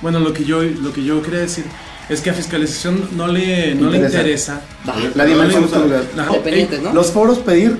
bueno, 0.00 0.20
lo 0.20 0.32
que 0.32 0.44
yo 0.44 0.62
lo 0.62 0.92
que 0.92 1.02
yo 1.04 1.20
quería 1.22 1.40
decir 1.40 1.64
es 2.08 2.20
que 2.20 2.30
a 2.30 2.34
fiscalización 2.34 3.08
no 3.16 3.26
le 3.28 3.74
no 3.74 3.88
le 3.90 3.96
Interesa. 3.98 4.18
interesa. 4.18 4.60
La 5.14 5.24
dimensión 5.24 5.68
No 6.16 6.26
¿no? 6.82 6.92
Los 6.94 7.10
foros 7.12 7.38
pedir 7.38 7.78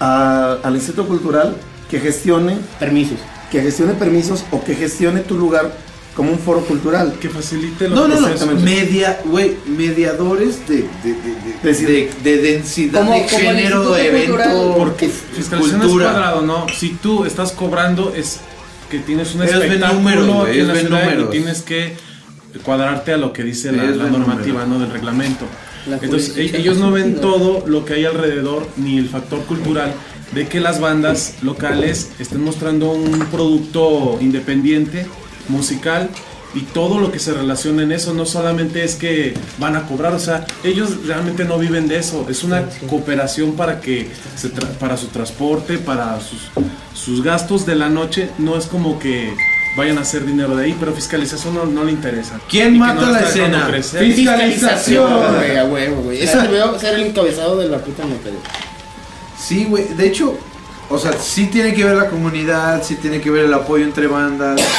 a- 0.00 0.58
al 0.62 0.74
Instituto 0.74 1.06
Cultural 1.08 1.56
que 1.90 2.00
gestione, 2.00 2.58
Permisos. 2.78 3.18
que 3.50 3.62
gestione 3.62 3.94
permisos 3.94 4.44
o 4.50 4.62
que 4.64 4.74
gestione 4.74 5.20
tu 5.20 5.36
lugar 5.38 5.72
como 6.16 6.32
un 6.32 6.38
foro 6.38 6.60
cultural. 6.62 7.14
que 7.20 7.28
facilite 7.28 7.88
los 7.88 7.98
No, 7.98 8.08
no, 8.08 8.18
no, 8.20 8.60
media, 8.62 9.20
güey, 9.26 9.56
mediadores 9.66 10.66
de, 10.66 10.76
de, 11.04 11.14
de, 11.62 11.72
de, 11.74 11.86
de- 11.86 12.10
de 12.24 12.36
densidad 12.42 13.00
Como- 13.00 13.12
de 13.12 13.28
género, 13.28 13.90
de 13.92 14.06
evento. 14.08 14.74
Porque 14.78 15.08
fiscalización 15.08 15.82
es 15.82 15.88
cuadrado, 15.92 16.42
¿no? 16.42 16.66
Si 16.74 16.90
tú 16.90 17.24
estás 17.24 17.52
cobrando 17.52 18.12
es 18.16 18.40
que 18.90 18.98
tienes 19.00 19.34
un 19.34 19.42
espectáculo 19.42 20.46
en 20.46 20.68
la 20.68 20.74
ciudad 20.76 21.18
y 21.18 21.24
tienes 21.30 21.62
que 21.62 21.96
cuadrarte 22.64 23.12
a 23.12 23.16
lo 23.18 23.32
que 23.32 23.42
dice 23.42 23.70
la, 23.72 23.84
normativa. 23.84 24.64
¿no? 24.64 24.78
Del 24.78 24.90
reglamento. 24.90 25.44
La 25.86 25.96
Entonces 25.96 26.36
e- 26.36 26.56
ellos 26.56 26.78
no 26.78 26.90
ven 26.90 27.20
todo 27.20 27.64
lo 27.66 27.84
que 27.84 27.94
hay 27.94 28.04
alrededor 28.04 28.66
ni 28.76 28.98
el 28.98 29.08
factor 29.08 29.40
cultural 29.44 29.92
de 30.32 30.48
que 30.48 30.60
las 30.60 30.80
bandas 30.80 31.34
locales 31.42 32.10
estén 32.18 32.42
mostrando 32.42 32.90
un 32.90 33.18
producto 33.30 34.18
independiente 34.20 35.06
musical 35.48 36.10
y 36.54 36.60
todo 36.60 36.98
lo 36.98 37.12
que 37.12 37.18
se 37.18 37.32
relaciona 37.34 37.82
en 37.82 37.92
eso. 37.92 38.14
No 38.14 38.26
solamente 38.26 38.82
es 38.82 38.94
que 38.94 39.34
van 39.58 39.76
a 39.76 39.86
cobrar, 39.86 40.14
o 40.14 40.18
sea, 40.18 40.46
ellos 40.64 41.06
realmente 41.06 41.44
no 41.44 41.58
viven 41.58 41.86
de 41.86 41.98
eso. 41.98 42.26
Es 42.28 42.42
una 42.44 42.64
cooperación 42.88 43.52
para 43.52 43.80
que 43.80 44.08
se 44.36 44.48
para 44.48 44.96
su 44.96 45.08
transporte, 45.08 45.78
para 45.78 46.18
sus, 46.20 46.50
sus 46.94 47.22
gastos 47.22 47.66
de 47.66 47.76
la 47.76 47.88
noche. 47.88 48.30
No 48.38 48.56
es 48.56 48.66
como 48.66 48.98
que 48.98 49.34
vayan 49.76 49.98
a 49.98 50.00
hacer 50.00 50.24
dinero 50.24 50.56
de 50.56 50.64
ahí, 50.64 50.76
pero 50.78 50.92
fiscalización 50.92 51.54
no, 51.54 51.66
no 51.66 51.84
le 51.84 51.92
interesa. 51.92 52.40
¿Quién 52.48 52.78
mata 52.78 53.02
no 53.02 53.12
la 53.12 53.20
escena? 53.20 53.70
Fiscalización. 53.70 55.34
güey, 55.36 55.56
a 55.56 55.64
huevo, 55.64 56.02
güey. 56.02 56.22
Eso 56.22 56.40
veo 56.50 56.78
ser 56.78 56.94
el 56.94 57.06
encabezado 57.06 57.58
de 57.58 57.68
la 57.68 57.78
puta 57.78 58.04
nota, 58.04 58.30
güey. 58.30 58.42
Sí, 59.38 59.66
güey. 59.68 59.84
De 59.94 60.06
hecho, 60.06 60.38
o 60.88 60.98
sea, 60.98 61.12
sí 61.12 61.46
tiene 61.46 61.74
que 61.74 61.84
ver 61.84 61.96
la 61.96 62.08
comunidad, 62.08 62.82
sí 62.82 62.96
tiene 62.96 63.20
que 63.20 63.30
ver 63.30 63.44
el 63.44 63.54
apoyo 63.54 63.84
entre 63.84 64.06
bandas. 64.06 64.60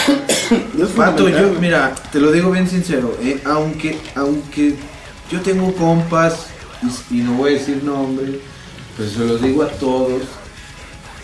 Es 0.81 0.95
Vato, 0.95 1.27
yo, 1.27 1.53
mira, 1.59 1.93
te 2.09 2.21
lo 2.21 2.31
digo 2.31 2.51
bien 2.51 2.69
sincero, 2.69 3.17
eh, 3.21 3.41
aunque, 3.43 3.97
aunque 4.15 4.75
yo 5.29 5.41
tengo 5.41 5.73
compas, 5.73 6.47
y, 7.11 7.17
y 7.17 7.21
no 7.21 7.33
voy 7.33 7.55
a 7.55 7.57
decir 7.57 7.83
nombre, 7.83 8.39
pues 8.95 9.11
se 9.11 9.25
los 9.25 9.41
digo 9.41 9.63
a 9.63 9.67
todos, 9.67 10.21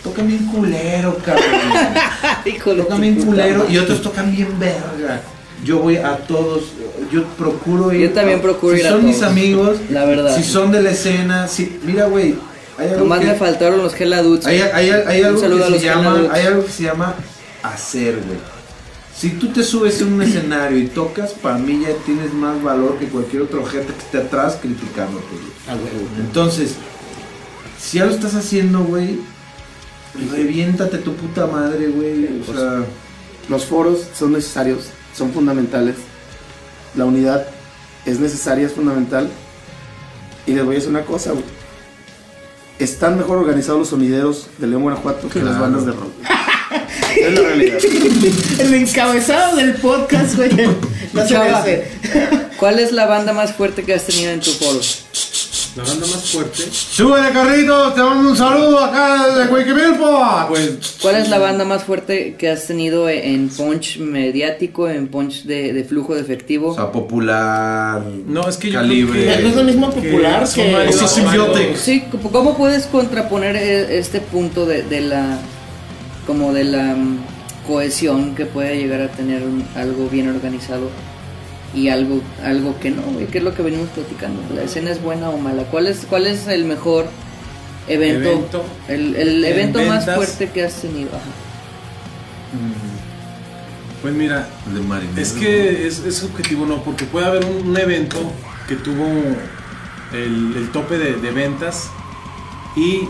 tocan 0.04 0.28
bien 0.28 0.46
culero, 0.46 1.16
cabrón. 1.24 1.44
Tocan 2.76 3.00
bien 3.00 3.16
culero 3.24 3.66
y 3.68 3.78
otros 3.78 4.02
tocan 4.02 4.30
bien 4.30 4.58
verga. 4.60 5.20
Yo 5.64 5.78
voy 5.78 5.96
a 5.96 6.18
todos, 6.18 6.64
yo 7.10 7.24
procuro 7.38 7.92
ir. 7.92 8.08
Yo 8.08 8.12
también 8.12 8.38
a- 8.38 8.42
procuro 8.42 8.74
si 8.74 8.80
ir 8.80 8.86
a 8.86 8.90
son 8.90 9.04
mis 9.06 9.22
amigos, 9.22 9.78
la 9.90 10.04
verdad. 10.04 10.36
Si 10.36 10.44
son 10.44 10.70
de 10.70 10.82
la 10.82 10.90
escena, 10.90 11.48
si, 11.48 11.78
mira, 11.84 12.06
güey, 12.06 12.34
Nomás 12.98 13.20
que- 13.20 13.26
me 13.26 13.34
faltaron 13.34 13.78
los 13.78 13.98
Hella 13.98 14.22
Dudes. 14.22 14.46
hay, 14.46 14.60
hay- 14.60 14.90
hay 14.90 15.22
algo 15.22 15.40
que 15.40 15.48
los 15.48 15.66
se 15.68 15.80
llama, 15.80 16.22
hay 16.30 16.46
algo 16.46 16.64
que 16.66 16.72
se 16.72 16.82
llama 16.82 17.14
hacer, 17.62 18.16
güey. 18.26 18.38
Si 19.16 19.30
tú 19.30 19.48
te 19.52 19.62
subes 19.62 20.02
a 20.02 20.04
un 20.06 20.20
escenario 20.20 20.76
y 20.76 20.86
tocas, 20.88 21.32
para 21.32 21.56
mí 21.56 21.80
ya 21.82 21.94
tienes 22.04 22.32
más 22.34 22.60
valor 22.62 22.98
que 22.98 23.06
cualquier 23.06 23.42
otro 23.42 23.64
gente 23.64 23.92
que 23.94 24.00
esté 24.00 24.18
atrás 24.18 24.58
criticándote, 24.60 25.24
güey. 25.30 25.54
A 25.68 25.74
huevo. 25.80 26.08
Entonces, 26.18 26.74
si 27.80 27.98
ya 27.98 28.06
lo 28.06 28.10
estás 28.10 28.34
haciendo, 28.34 28.80
güey, 28.80 29.18
reviéntate 30.30 30.98
tu 30.98 31.14
puta 31.14 31.46
madre, 31.46 31.88
güey. 31.88 32.40
O 32.48 32.54
sea, 32.54 32.84
Los 33.48 33.64
foros 33.64 34.06
son 34.16 34.32
necesarios, 34.32 34.86
son 35.16 35.32
fundamentales. 35.32 35.96
La 36.94 37.04
unidad 37.04 37.46
es 38.06 38.20
necesaria, 38.20 38.66
es 38.66 38.72
fundamental. 38.72 39.28
Y 40.46 40.52
les 40.52 40.64
voy 40.64 40.74
a 40.74 40.78
decir 40.78 40.90
una 40.90 41.04
cosa, 41.04 41.32
güey. 41.32 41.44
Están 42.78 43.16
mejor 43.16 43.38
organizados 43.38 43.78
los 43.80 43.88
sonideros 43.88 44.48
de 44.58 44.66
León, 44.66 44.82
Guanajuato 44.82 45.28
que 45.28 45.42
las 45.42 45.58
bandas 45.58 45.86
de 45.86 45.92
rock. 45.92 46.12
es 47.16 47.32
la 47.32 47.40
realidad. 47.40 47.78
El 48.58 48.74
encabezado 48.74 49.56
del 49.56 49.74
podcast, 49.74 50.36
güey. 50.36 50.50
No 51.12 51.26
se. 51.26 51.88
¿Cuál 52.58 52.78
es 52.78 52.92
la 52.92 53.06
banda 53.06 53.32
más 53.32 53.54
fuerte 53.54 53.84
que 53.84 53.94
has 53.94 54.04
tenido 54.04 54.32
en 54.32 54.40
tu 54.40 54.50
foro? 54.50 54.80
La 55.76 55.82
banda 55.82 56.06
más 56.06 56.30
fuerte, 56.30 56.62
súbele 56.70 57.30
carritos, 57.32 57.94
te 57.96 58.00
mando 58.00 58.30
un 58.30 58.36
saludo 58.36 58.78
acá 58.78 59.34
de 59.36 59.48
Cuiquimilpo. 59.48 60.20
pues 60.48 60.96
¿Cuál 61.02 61.16
es 61.16 61.28
la 61.28 61.38
banda 61.38 61.64
más 61.64 61.82
fuerte 61.82 62.36
que 62.38 62.48
has 62.48 62.66
tenido 62.68 63.08
en 63.08 63.48
punch 63.48 63.98
mediático, 63.98 64.88
en 64.88 65.08
punch 65.08 65.42
de, 65.44 65.72
de 65.72 65.82
flujo 65.82 66.14
de 66.14 66.20
efectivo? 66.20 66.68
O 66.70 66.74
sea, 66.76 66.92
popular. 66.92 68.04
No, 68.26 68.48
es 68.48 68.56
que 68.56 68.70
yo 68.70 68.78
calibre. 68.78 69.22
creo 69.24 69.36
que- 69.36 69.42
No 69.42 69.48
es 69.48 69.56
lo 69.56 69.64
mismo 69.64 69.90
popular 69.90 70.48
que- 70.54 70.72
varios- 70.72 70.94
Eso 70.94 71.04
es. 71.58 71.80
Sí, 71.80 72.04
¿cómo 72.32 72.56
puedes 72.56 72.86
contraponer 72.86 73.56
eh, 73.56 73.98
este 73.98 74.20
punto 74.20 74.66
de, 74.66 74.82
de 74.84 75.00
la 75.00 75.38
como 76.26 76.52
de 76.52 76.64
la 76.64 76.94
mm, 76.94 77.18
cohesión 77.66 78.34
que 78.36 78.46
puede 78.46 78.76
llegar 78.76 79.00
a 79.00 79.08
tener 79.08 79.42
un- 79.42 79.64
algo 79.74 80.08
bien 80.08 80.28
organizado 80.28 80.88
y 81.74 81.88
algo 81.88 82.20
algo 82.44 82.78
que 82.80 82.90
no, 82.90 83.02
güey? 83.02 83.26
¿Qué 83.26 83.38
es 83.38 83.44
lo 83.44 83.54
que 83.54 83.62
venimos 83.62 83.88
platicando? 83.90 84.40
¿La 84.54 84.62
escena 84.62 84.90
es 84.90 85.02
buena 85.02 85.30
o 85.30 85.38
mala? 85.38 85.64
¿Cuál 85.64 85.86
es 85.88 86.06
cuál 86.08 86.26
es 86.26 86.46
el 86.46 86.64
mejor 86.64 87.06
evento, 87.88 88.28
Evento. 88.30 88.64
el, 88.88 89.16
el 89.16 89.44
En 89.44 89.52
evento 89.52 89.82
más 89.82 90.04
fuerte 90.14 90.50
que 90.50 90.64
has 90.64 90.74
tenido? 90.74 91.10
Ajá. 91.10 91.24
Mm, 92.52 94.00
Pues 94.02 94.14
mira, 94.14 94.48
De 95.14 95.22
es 95.22 95.32
que 95.32 95.86
es, 95.86 95.98
es 96.00 96.16
subjetivo, 96.16 96.66
¿no? 96.66 96.82
Porque 96.82 97.04
puede 97.04 97.26
haber 97.26 97.44
un, 97.44 97.68
un 97.68 97.76
evento 97.76 98.18
que 98.68 98.76
tuvo 98.76 99.06
el, 100.12 100.54
el 100.56 100.70
tope 100.72 100.98
de, 100.98 101.14
de 101.14 101.30
ventas 101.32 101.90
y 102.76 103.08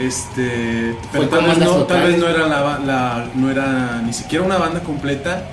este 0.00 0.96
pero 1.12 1.28
tal 1.28 1.44
vez, 1.46 1.58
no, 1.58 1.84
tal 1.84 2.02
vez 2.08 2.18
no 2.18 2.28
era 2.28 2.48
la- 2.48 3.30
no 3.34 3.50
era 3.50 4.02
ni 4.04 4.12
siquiera 4.12 4.44
una 4.44 4.56
banda 4.58 4.80
completa 4.80 5.48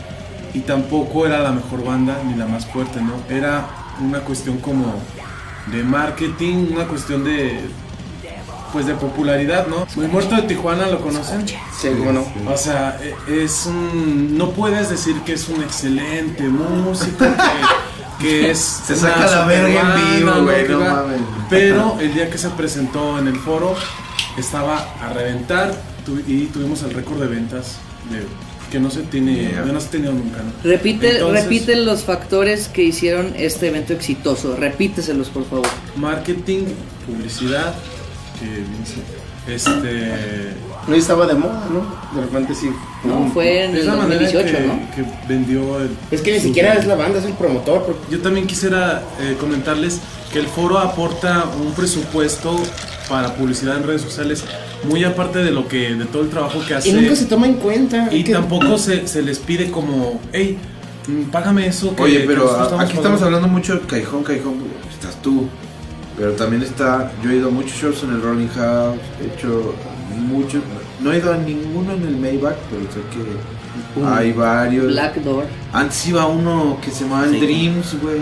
y 0.53 0.59
tampoco 0.59 1.25
era 1.25 1.39
la 1.39 1.51
mejor 1.51 1.83
banda 1.83 2.17
ni 2.25 2.35
la 2.35 2.45
más 2.45 2.65
fuerte, 2.65 3.01
¿no? 3.01 3.13
Era 3.33 3.65
una 4.01 4.19
cuestión 4.19 4.57
como 4.57 4.95
de 5.71 5.83
marketing, 5.83 6.67
una 6.73 6.87
cuestión 6.87 7.23
de 7.23 7.61
pues 8.73 8.85
de 8.85 8.93
popularidad, 8.93 9.67
¿no? 9.67 9.85
Muy 9.95 10.07
muerto 10.07 10.35
de 10.35 10.43
Tijuana, 10.43 10.87
¿lo 10.87 11.01
conocen? 11.01 11.45
Sí, 11.47 11.89
cómo 11.97 12.13
no. 12.13 12.25
O 12.49 12.57
sea, 12.57 12.97
e- 13.01 13.43
es 13.43 13.65
un. 13.65 14.37
No 14.37 14.51
puedes 14.51 14.89
decir 14.89 15.19
que 15.21 15.33
es 15.33 15.49
un 15.49 15.61
excelente 15.61 16.43
músico, 16.43 17.25
que, 18.19 18.25
que 18.25 18.51
es. 18.51 18.59
Se 18.59 18.95
saca 18.95 19.27
la 19.27 19.45
verga 19.45 19.95
en 19.99 20.19
vivo, 20.19 20.43
güey, 20.43 20.69
no 20.69 20.79
mames. 20.79 21.19
Pero 21.49 21.97
el 21.99 22.13
día 22.13 22.29
que 22.29 22.37
se 22.37 22.49
presentó 22.51 23.19
en 23.19 23.27
el 23.27 23.35
foro, 23.35 23.75
estaba 24.37 24.87
a 25.01 25.09
reventar 25.13 25.73
y 26.25 26.45
tuvimos 26.45 26.81
el 26.83 26.93
récord 26.93 27.19
de 27.19 27.27
ventas 27.27 27.75
de, 28.09 28.25
que 28.71 28.79
no 28.79 28.89
se 28.89 29.01
tiene. 29.01 29.51
No 29.65 29.79
se 29.79 29.87
ha 29.87 29.91
tenido 29.91 30.13
nunca, 30.13 30.37
¿no? 30.41 30.51
Repite, 30.63 31.11
Entonces- 31.17 31.43
repite 31.43 31.75
los 31.75 32.03
factores 32.03 32.67
que 32.69 32.83
hicieron 32.83 33.33
este 33.37 33.67
evento 33.67 33.93
exitoso. 33.93 34.55
Repíteselos, 34.55 35.29
por 35.29 35.45
favor. 35.45 35.67
Marketing, 35.97 36.63
publicidad, 37.05 37.75
que. 38.39 39.53
Este. 39.53 40.53
No 40.87 40.95
estaba 40.95 41.27
de 41.27 41.33
moda, 41.35 41.67
¿no? 41.71 42.19
De 42.19 42.25
repente 42.25 42.55
sí. 42.55 42.69
No, 43.03 43.29
fue 43.33 43.65
en 43.65 43.71
Es 43.75 43.81
el 43.81 43.87
la 43.87 43.95
manera 43.95 44.21
2018, 44.21 44.57
que, 44.57 44.67
¿no? 44.67 44.79
que 44.95 45.27
vendió 45.27 45.79
el. 45.79 45.89
Es 46.09 46.21
que 46.21 46.31
ni 46.33 46.39
siquiera 46.39 46.73
es 46.75 46.85
la 46.87 46.95
banda, 46.95 47.19
es 47.19 47.25
el 47.25 47.33
promotor. 47.33 47.83
porque- 47.85 48.11
Yo 48.11 48.19
también 48.21 48.47
quisiera 48.47 49.03
eh, 49.19 49.35
comentarles 49.39 49.99
que 50.31 50.39
el 50.39 50.47
foro 50.47 50.77
aporta 50.79 51.45
un 51.59 51.73
presupuesto 51.73 52.55
para 53.11 53.35
publicidad 53.35 53.75
en 53.75 53.83
redes 53.83 54.01
sociales 54.01 54.43
muy 54.87 55.03
aparte 55.03 55.39
de 55.39 55.51
lo 55.51 55.67
que 55.67 55.93
de 55.95 56.05
todo 56.05 56.21
el 56.23 56.29
trabajo 56.29 56.59
que 56.65 56.73
hace 56.75 56.89
Y 56.89 56.93
nunca 56.93 57.13
se 57.15 57.25
toma 57.25 57.45
en 57.45 57.55
cuenta. 57.55 58.07
y 58.09 58.23
que- 58.23 58.31
tampoco 58.31 58.77
se, 58.77 59.05
se 59.05 59.21
les 59.21 59.37
pide 59.37 59.69
como 59.69 60.19
hey 60.31 60.57
mm, 61.07 61.23
págame 61.29 61.67
eso 61.67 61.93
que- 61.93 62.03
Oye, 62.03 62.23
pero 62.25 62.49
aquí 62.79 62.93
estamos 62.93 62.99
pagando". 63.01 63.25
hablando 63.25 63.47
mucho 63.49 63.73
de 63.75 63.81
Cajón, 63.81 64.23
Cajón, 64.23 64.55
estás 64.89 65.21
tú. 65.21 65.47
Pero 66.17 66.31
también 66.33 66.61
está, 66.61 67.11
yo 67.23 67.31
he 67.31 67.35
ido 67.37 67.47
a 67.49 67.51
muchos 67.51 67.71
shows 67.73 68.03
en 68.03 68.11
el 68.11 68.21
Rolling 68.21 68.47
House, 68.49 68.97
he 69.21 69.33
hecho 69.33 69.73
muchos, 70.17 70.61
no 71.01 71.11
he 71.11 71.17
ido 71.17 71.33
a 71.33 71.37
ninguno 71.37 71.93
en 71.93 72.03
el 72.05 72.15
Maybach, 72.17 72.55
pero 72.69 72.83
sé 72.91 72.99
que 73.11 74.05
hay 74.05 74.31
varios. 74.33 74.87
Black 74.87 75.15
Door. 75.23 75.45
Antes 75.73 76.07
iba 76.07 76.27
uno 76.27 76.77
que 76.83 76.91
se 76.91 77.03
llamaba 77.05 77.25
el 77.25 77.31
Sí. 77.31 77.39
Dreams, 77.39 77.95
güey. 78.01 78.19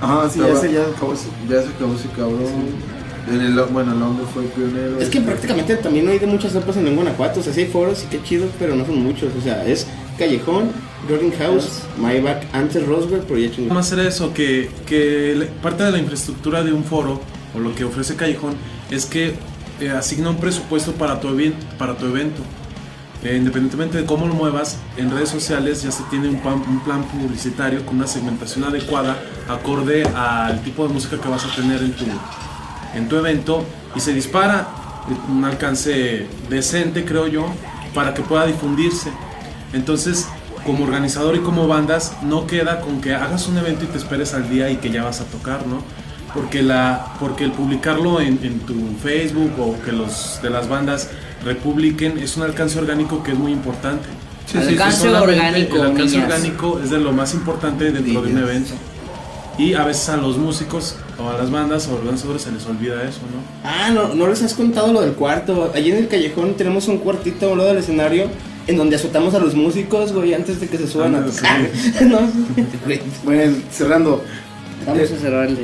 Ajá, 0.00 0.28
sí, 0.30 0.38
ya 0.38 0.46
Estaba- 0.46 0.60
sé, 0.60 0.72
ya 0.72 0.82
acabó. 0.82 1.14
Ya 1.48 1.62
se 1.62 1.68
acabó 1.68 1.94
ese 1.94 2.08
cabrón. 2.16 2.97
El, 3.30 3.60
bueno, 3.70 3.92
el 3.92 4.02
hombre 4.02 4.24
fue 4.32 4.44
el 4.44 4.48
pionero. 4.50 5.00
Es 5.00 5.08
que 5.08 5.20
prácticamente 5.20 5.76
también 5.76 6.04
no 6.04 6.10
hay 6.10 6.18
de 6.18 6.26
muchas 6.26 6.52
sopas 6.52 6.76
en 6.76 6.94
Guanajuato. 6.94 7.40
O 7.40 7.42
sea, 7.42 7.52
sí 7.52 7.62
hay 7.62 7.66
foros 7.66 8.04
y 8.04 8.06
qué 8.06 8.22
chido, 8.22 8.46
pero 8.58 8.74
no 8.74 8.84
son 8.84 9.02
muchos. 9.02 9.32
O 9.38 9.40
sea, 9.40 9.64
es 9.66 9.86
Callejón, 10.18 10.70
Rolling 11.08 11.32
House, 11.38 11.82
Maybach, 11.98 12.42
antes 12.52 12.86
Roswell, 12.86 13.22
pero 13.26 13.38
ya 13.38 13.50
chingó. 13.50 13.74
más 13.74 13.90
era 13.92 14.06
eso 14.06 14.32
que, 14.34 14.70
que 14.86 15.48
parte 15.62 15.84
de 15.84 15.92
la 15.92 15.98
infraestructura 15.98 16.62
de 16.62 16.72
un 16.72 16.84
foro 16.84 17.20
o 17.54 17.58
lo 17.58 17.74
que 17.74 17.84
ofrece 17.84 18.16
Callejón 18.16 18.54
es 18.90 19.06
que 19.06 19.34
eh, 19.80 19.90
asigna 19.90 20.30
un 20.30 20.38
presupuesto 20.38 20.92
para 20.92 21.20
tu, 21.20 21.28
para 21.78 21.96
tu 21.96 22.06
evento 22.06 22.42
Eh, 23.24 23.34
independientemente 23.36 23.98
de 23.98 24.04
cómo 24.04 24.28
lo 24.28 24.34
muevas 24.34 24.76
en 24.96 25.10
redes 25.10 25.28
sociales 25.28 25.82
ya 25.82 25.90
se 25.90 26.04
tiene 26.04 26.28
un 26.28 26.40
plan, 26.40 26.62
un 26.68 26.78
plan 26.84 27.02
publicitario 27.02 27.84
con 27.84 27.96
una 27.96 28.06
segmentación 28.06 28.62
adecuada 28.62 29.18
acorde 29.48 30.04
al 30.14 30.62
tipo 30.62 30.86
de 30.86 30.94
música 30.94 31.18
que 31.20 31.28
vas 31.28 31.44
a 31.44 31.52
tener 31.56 31.82
en 31.82 31.92
tu, 31.94 32.04
en 32.94 33.08
tu 33.08 33.16
evento 33.16 33.64
y 33.94 34.00
se 34.00 34.12
dispara 34.12 34.68
un 35.30 35.44
alcance 35.44 36.26
decente 36.48 37.04
creo 37.04 37.26
yo 37.26 37.46
para 37.94 38.14
que 38.14 38.22
pueda 38.22 38.46
difundirse. 38.46 39.10
Entonces 39.72 40.28
como 40.64 40.84
organizador 40.84 41.36
y 41.36 41.40
como 41.40 41.66
bandas 41.66 42.16
no 42.22 42.46
queda 42.46 42.80
con 42.80 43.00
que 43.00 43.14
hagas 43.14 43.46
un 43.48 43.58
evento 43.58 43.84
y 43.84 43.88
te 43.88 43.98
esperes 43.98 44.34
al 44.34 44.50
día 44.50 44.70
y 44.70 44.76
que 44.76 44.90
ya 44.90 45.04
vas 45.04 45.20
a 45.20 45.24
tocar 45.24 45.66
no 45.66 45.82
porque 46.34 46.62
la 46.62 47.14
porque 47.18 47.44
el 47.44 47.52
publicarlo 47.52 48.20
en, 48.20 48.38
en 48.42 48.60
tu 48.60 48.74
Facebook 49.02 49.52
o 49.58 49.80
que 49.82 49.92
los 49.92 50.40
de 50.42 50.50
las 50.50 50.68
bandas 50.68 51.08
republiquen 51.44 52.18
es 52.18 52.36
un 52.36 52.42
alcance 52.42 52.78
orgánico 52.78 53.22
que 53.22 53.32
es 53.32 53.38
muy 53.38 53.52
importante. 53.52 54.08
Sí, 54.46 54.58
sí, 54.58 54.64
sí, 54.64 54.68
Alcance 54.72 55.08
orgánico, 55.08 55.76
el 55.76 55.82
alcance 55.82 56.16
niñas. 56.16 56.24
orgánico 56.24 56.80
es 56.82 56.90
de 56.90 56.98
lo 56.98 57.12
más 57.12 57.34
importante 57.34 57.90
dentro 57.92 58.22
de 58.22 58.32
un 58.32 58.38
evento. 58.38 58.72
Y 59.58 59.74
a 59.74 59.84
veces 59.84 60.08
a 60.08 60.16
los 60.16 60.38
músicos 60.38 60.96
o 61.18 61.28
a 61.28 61.36
las 61.36 61.50
bandas 61.50 61.88
o 61.88 61.94
organizadores 61.94 62.42
se 62.42 62.52
les 62.52 62.64
olvida 62.66 63.02
eso 63.02 63.20
no 63.32 63.40
Ah, 63.68 63.90
no, 63.92 64.14
no 64.14 64.26
les 64.28 64.42
has 64.42 64.54
contado 64.54 64.92
lo 64.92 65.00
del 65.00 65.12
cuarto. 65.14 65.72
Allí 65.74 65.90
en 65.90 65.96
el 65.98 66.08
Callejón 66.08 66.54
tenemos 66.54 66.86
un 66.88 66.98
cuartito 66.98 67.46
a 67.48 67.52
un 67.52 67.58
lado 67.58 67.70
del 67.70 67.78
escenario 67.78 68.26
en 68.66 68.76
donde 68.76 68.96
azotamos 68.96 69.34
a 69.34 69.38
los 69.38 69.54
músicos, 69.54 70.12
güey, 70.12 70.34
antes 70.34 70.60
de 70.60 70.68
que 70.68 70.76
se 70.78 70.86
suban 70.86 71.14
a 71.14 71.18
Ah, 71.18 71.24
tocar. 71.24 71.60
no, 72.08 72.18
güey. 72.84 73.00
Bueno, 73.24 73.56
cerrando. 73.70 74.22
Vamos 74.86 75.10
Eh, 75.10 75.14
a 75.16 75.18
cerrar 75.20 75.46
el. 75.48 75.58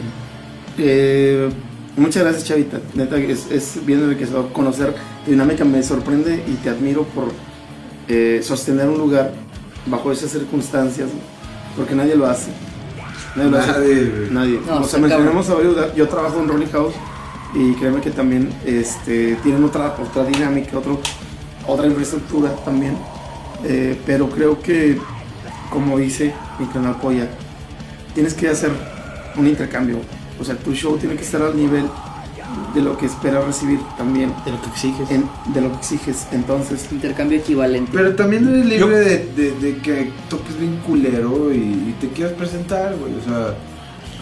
Eh, 0.79 1.49
muchas 1.97 2.23
gracias, 2.25 2.45
Chavita. 2.45 2.81
Neta, 2.95 3.17
es, 3.19 3.51
es 3.51 3.85
bien 3.87 4.01
enriquecedor 4.03 4.53
conocer 4.53 4.95
tu 5.25 5.31
dinámica. 5.31 5.65
Me 5.65 5.83
sorprende 5.83 6.43
y 6.49 6.53
te 6.55 6.71
admiro 6.71 7.05
por 7.05 7.33
eh, 8.09 8.41
sostener 8.43 8.89
un 8.89 8.99
lugar 8.99 9.33
bajo 9.87 10.11
esas 10.11 10.31
circunstancias, 10.31 11.09
porque 11.77 11.95
nadie 11.95 12.17
lo 12.17 12.27
hace. 12.27 12.51
Nadie 13.37 13.51
lo 13.51 13.59
hace. 13.59 13.71
Nadie. 13.73 14.29
Nadie. 14.31 14.61
No, 14.67 14.81
o 14.81 14.85
sea, 14.85 14.99
mencionamos 15.01 15.49
a 15.51 15.55
varios. 15.55 15.95
Yo 15.95 16.09
trabajo 16.09 16.41
en 16.41 16.49
Rolling 16.49 16.71
House 16.73 16.95
y 17.55 17.75
créeme 17.75 18.01
que 18.01 18.11
también 18.11 18.53
este, 18.65 19.37
tienen 19.43 19.65
otra, 19.65 19.97
otra 20.01 20.25
dinámica, 20.25 20.79
otro, 20.79 21.01
otra 21.67 21.87
infraestructura 21.87 22.55
también. 22.65 22.97
Eh, 23.65 23.99
pero 24.05 24.29
creo 24.29 24.61
que, 24.61 24.99
como 25.71 25.99
dice 25.99 26.35
mi 26.59 26.67
canal 26.67 26.97
Polla, 27.01 27.29
tienes 28.15 28.35
que 28.35 28.49
hacer 28.49 28.71
un 29.37 29.47
intercambio. 29.47 29.99
O 30.41 30.45
sea, 30.45 30.57
tu 30.57 30.73
show 30.75 30.97
tiene 30.97 31.17
que 31.17 31.23
estar 31.23 31.43
al 31.43 31.57
nivel 31.57 31.89
de 32.75 32.81
lo 32.83 32.97
que 32.99 33.07
esperas 33.07 33.45
recibir 33.45 33.81
también, 33.97 34.33
De 34.45 34.53
lo 34.53 34.61
que 34.61 34.69
exiges. 34.69 35.11
en- 35.11 35.29
de 35.53 35.61
lo 35.61 35.71
que 35.73 35.77
exiges. 35.79 36.27
Entonces, 36.33 36.87
Intercambio 36.91 37.39
equivalente. 37.39 37.91
Pero 37.95 38.15
también 38.15 38.49
eres 38.49 38.67
libre 38.67 38.99
de, 38.99 39.27
de- 39.37 39.53
de 39.61 39.77
que 39.79 40.11
toques 40.29 40.59
bien 40.59 40.77
culero 40.87 41.53
y, 41.53 41.57
y 41.59 41.95
te 42.01 42.09
quieras 42.09 42.35
presentar, 42.35 42.95
güey. 42.97 43.15
O 43.15 43.23
sea, 43.23 43.55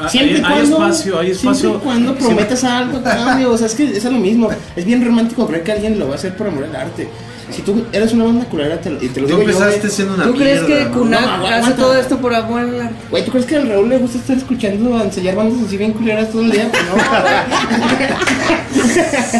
Ah, 0.00 0.08
Siempre 0.08 0.36
hay, 0.36 0.40
y 0.40 0.44
hay 0.44 0.52
cuando, 0.70 0.76
espacio, 0.86 1.18
hay 1.18 1.30
espacio. 1.32 1.54
Siempre 1.54 1.78
y 1.78 1.84
cuando 1.84 2.14
prometas 2.14 2.64
algo 2.64 2.98
a 2.98 3.02
cambio, 3.02 3.52
o 3.52 3.58
sea, 3.58 3.66
es 3.66 3.74
que 3.74 3.84
es 3.94 4.02
lo 4.04 4.12
mismo. 4.12 4.48
Es 4.74 4.84
bien 4.86 5.04
romántico 5.04 5.46
creer 5.46 5.62
que 5.62 5.72
alguien 5.72 5.98
lo 5.98 6.06
va 6.06 6.12
a 6.12 6.14
hacer 6.14 6.34
por 6.34 6.46
amor 6.48 6.64
al 6.64 6.74
arte. 6.74 7.08
Si 7.50 7.62
tú 7.62 7.84
eres 7.92 8.12
una 8.12 8.24
banda 8.24 8.44
culera 8.46 8.80
te 8.80 8.90
lo- 8.90 9.02
y 9.02 9.08
te 9.08 9.20
lo 9.20 9.26
tú 9.26 9.36
digo 9.36 9.48
yo, 9.50 9.58
empezaste 9.58 9.88
siendo 9.90 10.14
una 10.14 10.24
¿Tú 10.24 10.34
crees 10.34 10.62
mierda, 10.62 10.84
que. 10.84 10.90
Kunak 10.90 11.20
No, 11.20 11.28
aguanta. 11.32 11.58
hace 11.58 11.72
todo 11.72 11.94
esto 11.96 12.18
por 12.18 12.34
amor? 12.34 12.66
Güey, 13.10 13.24
¿tú 13.24 13.30
crees 13.32 13.46
que 13.46 13.56
al 13.56 13.68
Raúl 13.68 13.88
le 13.88 13.98
gusta 13.98 14.18
estar 14.18 14.36
escuchando 14.36 14.96
a 14.96 15.02
ensayar 15.04 15.34
bandas 15.36 15.58
así 15.66 15.76
bien 15.76 15.92
culeras 15.92 16.30
todo 16.30 16.42
el 16.42 16.50
día? 16.52 16.68
Pues 16.70 16.82
no, 16.84 16.94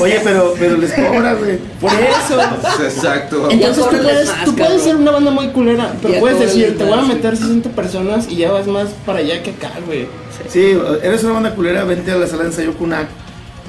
oye, 0.05 0.21
pero, 0.25 0.55
pero 0.59 0.77
les 0.77 0.93
cobras, 0.93 1.39
güey. 1.39 1.59
Por 1.81 1.91
eso. 1.93 2.41
Exacto. 2.85 3.51
Entonces 3.51 3.85
tú 3.85 3.91
puedes, 3.97 4.29
más, 4.29 4.45
tú 4.45 4.57
puedes 4.57 4.83
ser 4.83 4.97
una 4.97 5.11
banda 5.11 5.31
muy 5.31 5.49
culera, 5.49 5.93
pero 6.03 6.21
puedes 6.21 6.39
decir, 6.41 6.77
te 6.77 6.85
voy 6.85 6.99
a 6.99 7.03
meter 7.03 7.37
60 7.37 7.71
personas 7.71 8.27
y 8.29 8.37
ya 8.37 8.53
vas 8.53 8.67
más 8.67 8.89
para 9.07 9.21
allá 9.21 9.43
que 9.43 9.51
acá, 9.51 9.71
güey. 9.87 10.07
Sí, 10.49 10.77
eres 11.03 11.23
una 11.25 11.35
banda 11.35 11.55
culera, 11.55 11.85
vente 11.85 12.11
a 12.11 12.17
la 12.17 12.27
sala 12.27 12.43
de 12.43 12.49
ensayo 12.51 12.75
Kunak, 12.75 13.07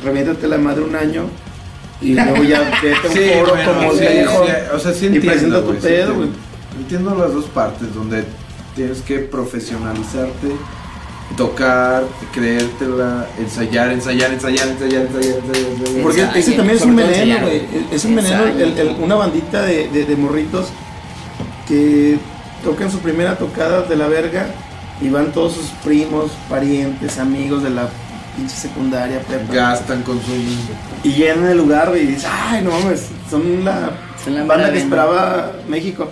reviéntate 0.04 0.48
la 0.48 0.58
madre 0.58 0.82
un 0.84 0.96
año 0.96 1.26
y 2.04 2.14
luego 2.14 2.44
ya 2.44 2.60
vete 2.60 2.94
a 2.96 3.08
un 3.08 3.14
Sí, 3.14 3.30
foro 3.40 3.52
bueno, 3.56 3.74
como 3.74 3.92
sí, 3.94 3.98
sí, 4.00 4.24
o 4.76 4.80
sea, 4.80 4.94
sí 4.94 5.06
y 5.06 5.08
entiendo, 5.08 5.30
presenta 5.32 5.62
tu 5.62 5.66
pedo, 5.76 5.78
entiendo. 5.88 6.14
güey. 6.16 6.30
Entiendo 6.80 7.16
las 7.16 7.34
dos 7.34 7.46
partes, 7.46 7.94
donde 7.94 8.24
tienes 8.76 9.02
que 9.02 9.20
profesionalizarte, 9.20 10.48
tocar, 11.38 12.04
creértela, 12.34 13.28
ensayar, 13.40 13.92
ensayar, 13.92 14.32
ensayar, 14.34 14.68
ensayar, 14.70 15.02
ensayar, 15.08 15.38
ensayar, 15.38 15.66
ensayar. 15.78 16.04
Porque 16.04 16.28
ese 16.36 16.52
también 16.54 16.78
es 16.78 16.84
un 16.84 16.96
veneno, 16.96 17.40
güey. 17.42 17.62
Es 17.92 18.06
un 18.06 18.16
veneno, 18.16 18.44
el- 18.46 18.78
el- 18.78 18.96
una 19.02 19.16
bandita 19.16 19.62
de, 19.64 19.88
de- 19.90 20.06
de 20.06 20.16
morritos 20.16 20.68
que 21.68 22.18
tocan 22.64 22.92
su 22.92 23.00
primera 23.00 23.38
tocada 23.38 23.84
de 23.84 23.96
la 23.96 24.08
verga 24.08 24.48
y 25.02 25.10
van 25.10 25.32
todos 25.32 25.54
sus 25.54 25.68
primos, 25.84 26.32
parientes, 26.50 27.18
amigos 27.18 27.64
de 27.64 27.70
la 27.72 27.90
pinche 28.36 28.56
secundaria, 28.56 29.20
prepa. 29.22 29.54
gastan, 29.54 30.02
consumen. 30.04 30.58
Y 31.04 31.10
llenan 31.12 31.48
el 31.48 31.58
lugar, 31.58 31.90
güey, 31.90 32.04
y 32.04 32.08
dices, 32.08 32.28
ay, 32.30 32.64
no 32.64 32.72
mames, 32.72 33.08
son 33.30 33.64
la 33.66 33.92
Son 34.24 34.36
la 34.36 34.44
banda 34.46 34.66
que 34.66 34.72
vena". 34.72 34.84
esperaba 34.84 35.52
México. 35.68 36.10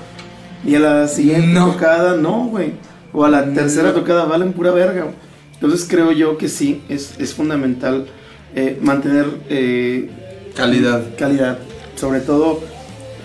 Y 0.65 0.75
a 0.75 0.79
la 0.79 1.07
siguiente 1.07 1.47
No. 1.47 1.71
tocada, 1.71 2.15
no, 2.17 2.45
güey. 2.45 2.73
O 3.13 3.25
a 3.25 3.29
la 3.29 3.51
tercera 3.53 3.93
tocada, 3.93 4.25
valen 4.25 4.53
pura 4.53 4.71
verga. 4.71 5.07
Entonces 5.53 5.85
creo 5.89 6.11
yo 6.11 6.37
que 6.37 6.47
sí, 6.49 6.81
es, 6.89 7.15
es 7.19 7.33
fundamental 7.33 8.07
eh, 8.55 8.77
mantener 8.81 9.27
eh, 9.49 10.09
Calidad. 10.55 11.01
calidad, 11.17 11.57
sobre 11.95 12.19
todo 12.21 12.61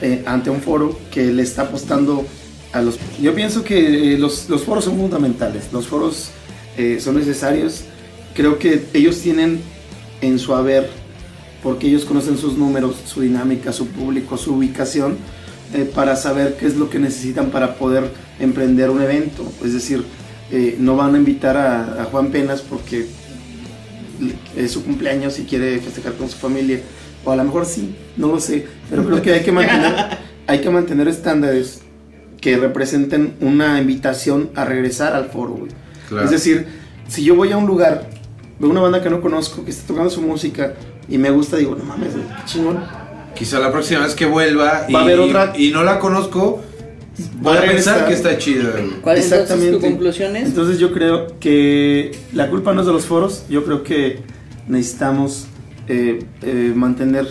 eh, 0.03 0.23
ante 0.27 0.51
un 0.51 0.61
foro 0.61 0.99
que 1.11 1.27
le 1.27 1.43
está 1.43 1.63
apostando 1.63 2.25
a 2.73 2.83
los... 2.83 2.99
Yo 3.21 3.35
pienso 3.35 3.65
que 3.65 4.15
eh, 4.15 4.19
los, 4.19 4.49
los 4.49 4.63
foros 4.65 4.85
son 4.85 4.97
fundamentales, 4.99 5.65
los 5.73 5.87
foros 5.87 6.31
eh, 6.77 6.99
son 7.01 7.17
necesarios, 7.19 7.85
creo 8.37 8.59
que 8.59 8.85
ellos 8.93 9.21
tienen 9.21 9.61
en 10.21 10.39
su 10.39 10.55
haber, 10.55 10.89
porque 11.63 11.89
ellos 11.89 12.05
conocen 12.05 12.37
sus 12.37 12.57
números, 12.57 12.97
su 13.07 13.23
dinámica, 13.23 13.73
su 13.73 13.89
público, 13.89 14.37
su 14.37 14.55
ubicación, 14.55 15.17
eh, 15.75 15.91
para 15.93 16.15
saber 16.15 16.57
qué 16.59 16.67
es 16.67 16.77
lo 16.77 16.91
que 16.91 16.99
necesitan 16.99 17.51
para 17.51 17.75
poder 17.75 18.05
emprender 18.39 18.91
un 18.91 19.03
evento. 19.03 19.51
Es 19.65 19.73
decir, 19.73 20.05
eh, 20.53 20.77
no 20.79 20.97
van 20.97 21.15
a 21.15 21.19
invitar 21.19 21.57
a, 21.57 22.03
a 22.03 22.05
Juan 22.05 22.31
Penas 22.31 22.61
porque 22.61 23.07
es 24.57 24.71
su 24.71 24.85
cumpleaños 24.85 25.39
y 25.39 25.45
quiere 25.45 25.79
festejar 25.81 26.13
con 26.15 26.29
su 26.29 26.37
familia. 26.37 26.81
O 27.25 27.33
a 27.33 27.37
lo 27.37 27.43
mejor 27.43 27.67
sí, 27.67 27.97
no 28.17 28.29
lo 28.29 28.39
sé. 28.39 28.67
Pero 28.89 29.05
creo 29.05 29.23
que 29.23 29.33
hay 29.33 29.43
que 29.43 29.53
mantener, 29.53 30.19
hay 30.47 30.61
que 30.61 30.71
mantener 30.71 31.09
estándares 31.09 31.81
que 32.41 32.57
representen 32.59 33.35
una 33.41 33.81
invitación 33.81 34.51
a 34.55 34.65
regresar 34.65 35.15
al 35.15 35.31
foro. 35.31 35.67
Claro. 36.09 36.25
Es 36.25 36.31
decir, 36.31 36.67
si 37.09 37.25
yo 37.25 37.35
voy 37.35 37.51
a 37.51 37.57
un 37.57 37.67
lugar, 37.67 38.09
veo 38.59 38.71
una 38.71 38.81
banda 38.81 39.03
que 39.03 39.11
no 39.11 39.21
conozco, 39.21 39.65
que 39.65 39.71
está 39.71 39.87
tocando 39.89 40.11
su 40.11 40.23
música 40.23 40.75
y 41.09 41.19
me 41.19 41.31
gusta, 41.31 41.57
digo, 41.57 41.75
no 41.77 41.85
mames, 41.85 42.15
qué 42.15 42.21
chingón. 42.47 42.83
Quizá 43.35 43.59
la 43.61 43.71
próxima 43.71 44.01
vez 44.01 44.15
que 44.15 44.25
vuelva 44.27 44.87
y, 44.89 44.93
Va 44.93 45.01
a 45.01 45.03
haber 45.03 45.19
otra- 45.21 45.53
y 45.57 45.71
no 45.71 45.83
la 45.85 45.99
conozco, 45.99 46.63
voy 47.41 47.55
Va 47.55 47.61
a 47.61 47.65
a 47.65 47.67
pensar 47.67 48.07
que 48.07 48.15
está 48.15 48.39
chida. 48.39 48.71
güey. 48.73 48.91
¿Cuál 49.03 49.17
entonces 49.17 49.29
tu 49.29 49.43
Exactamente. 49.55 49.79
conclusión 49.87 50.37
es? 50.37 50.47
Entonces 50.47 50.79
yo 50.79 50.93
creo 50.93 51.39
que 51.39 52.13
la 52.33 52.49
culpa 52.49 52.73
no 52.73 52.81
es 52.81 52.87
de 52.87 52.93
los 52.95 53.05
foros, 53.05 53.45
yo 53.51 53.65
creo 53.65 53.83
que 53.83 54.21
necesitamos 54.69 55.47
eh, 55.89 56.25
eh, 56.43 56.73
mantener 56.75 57.29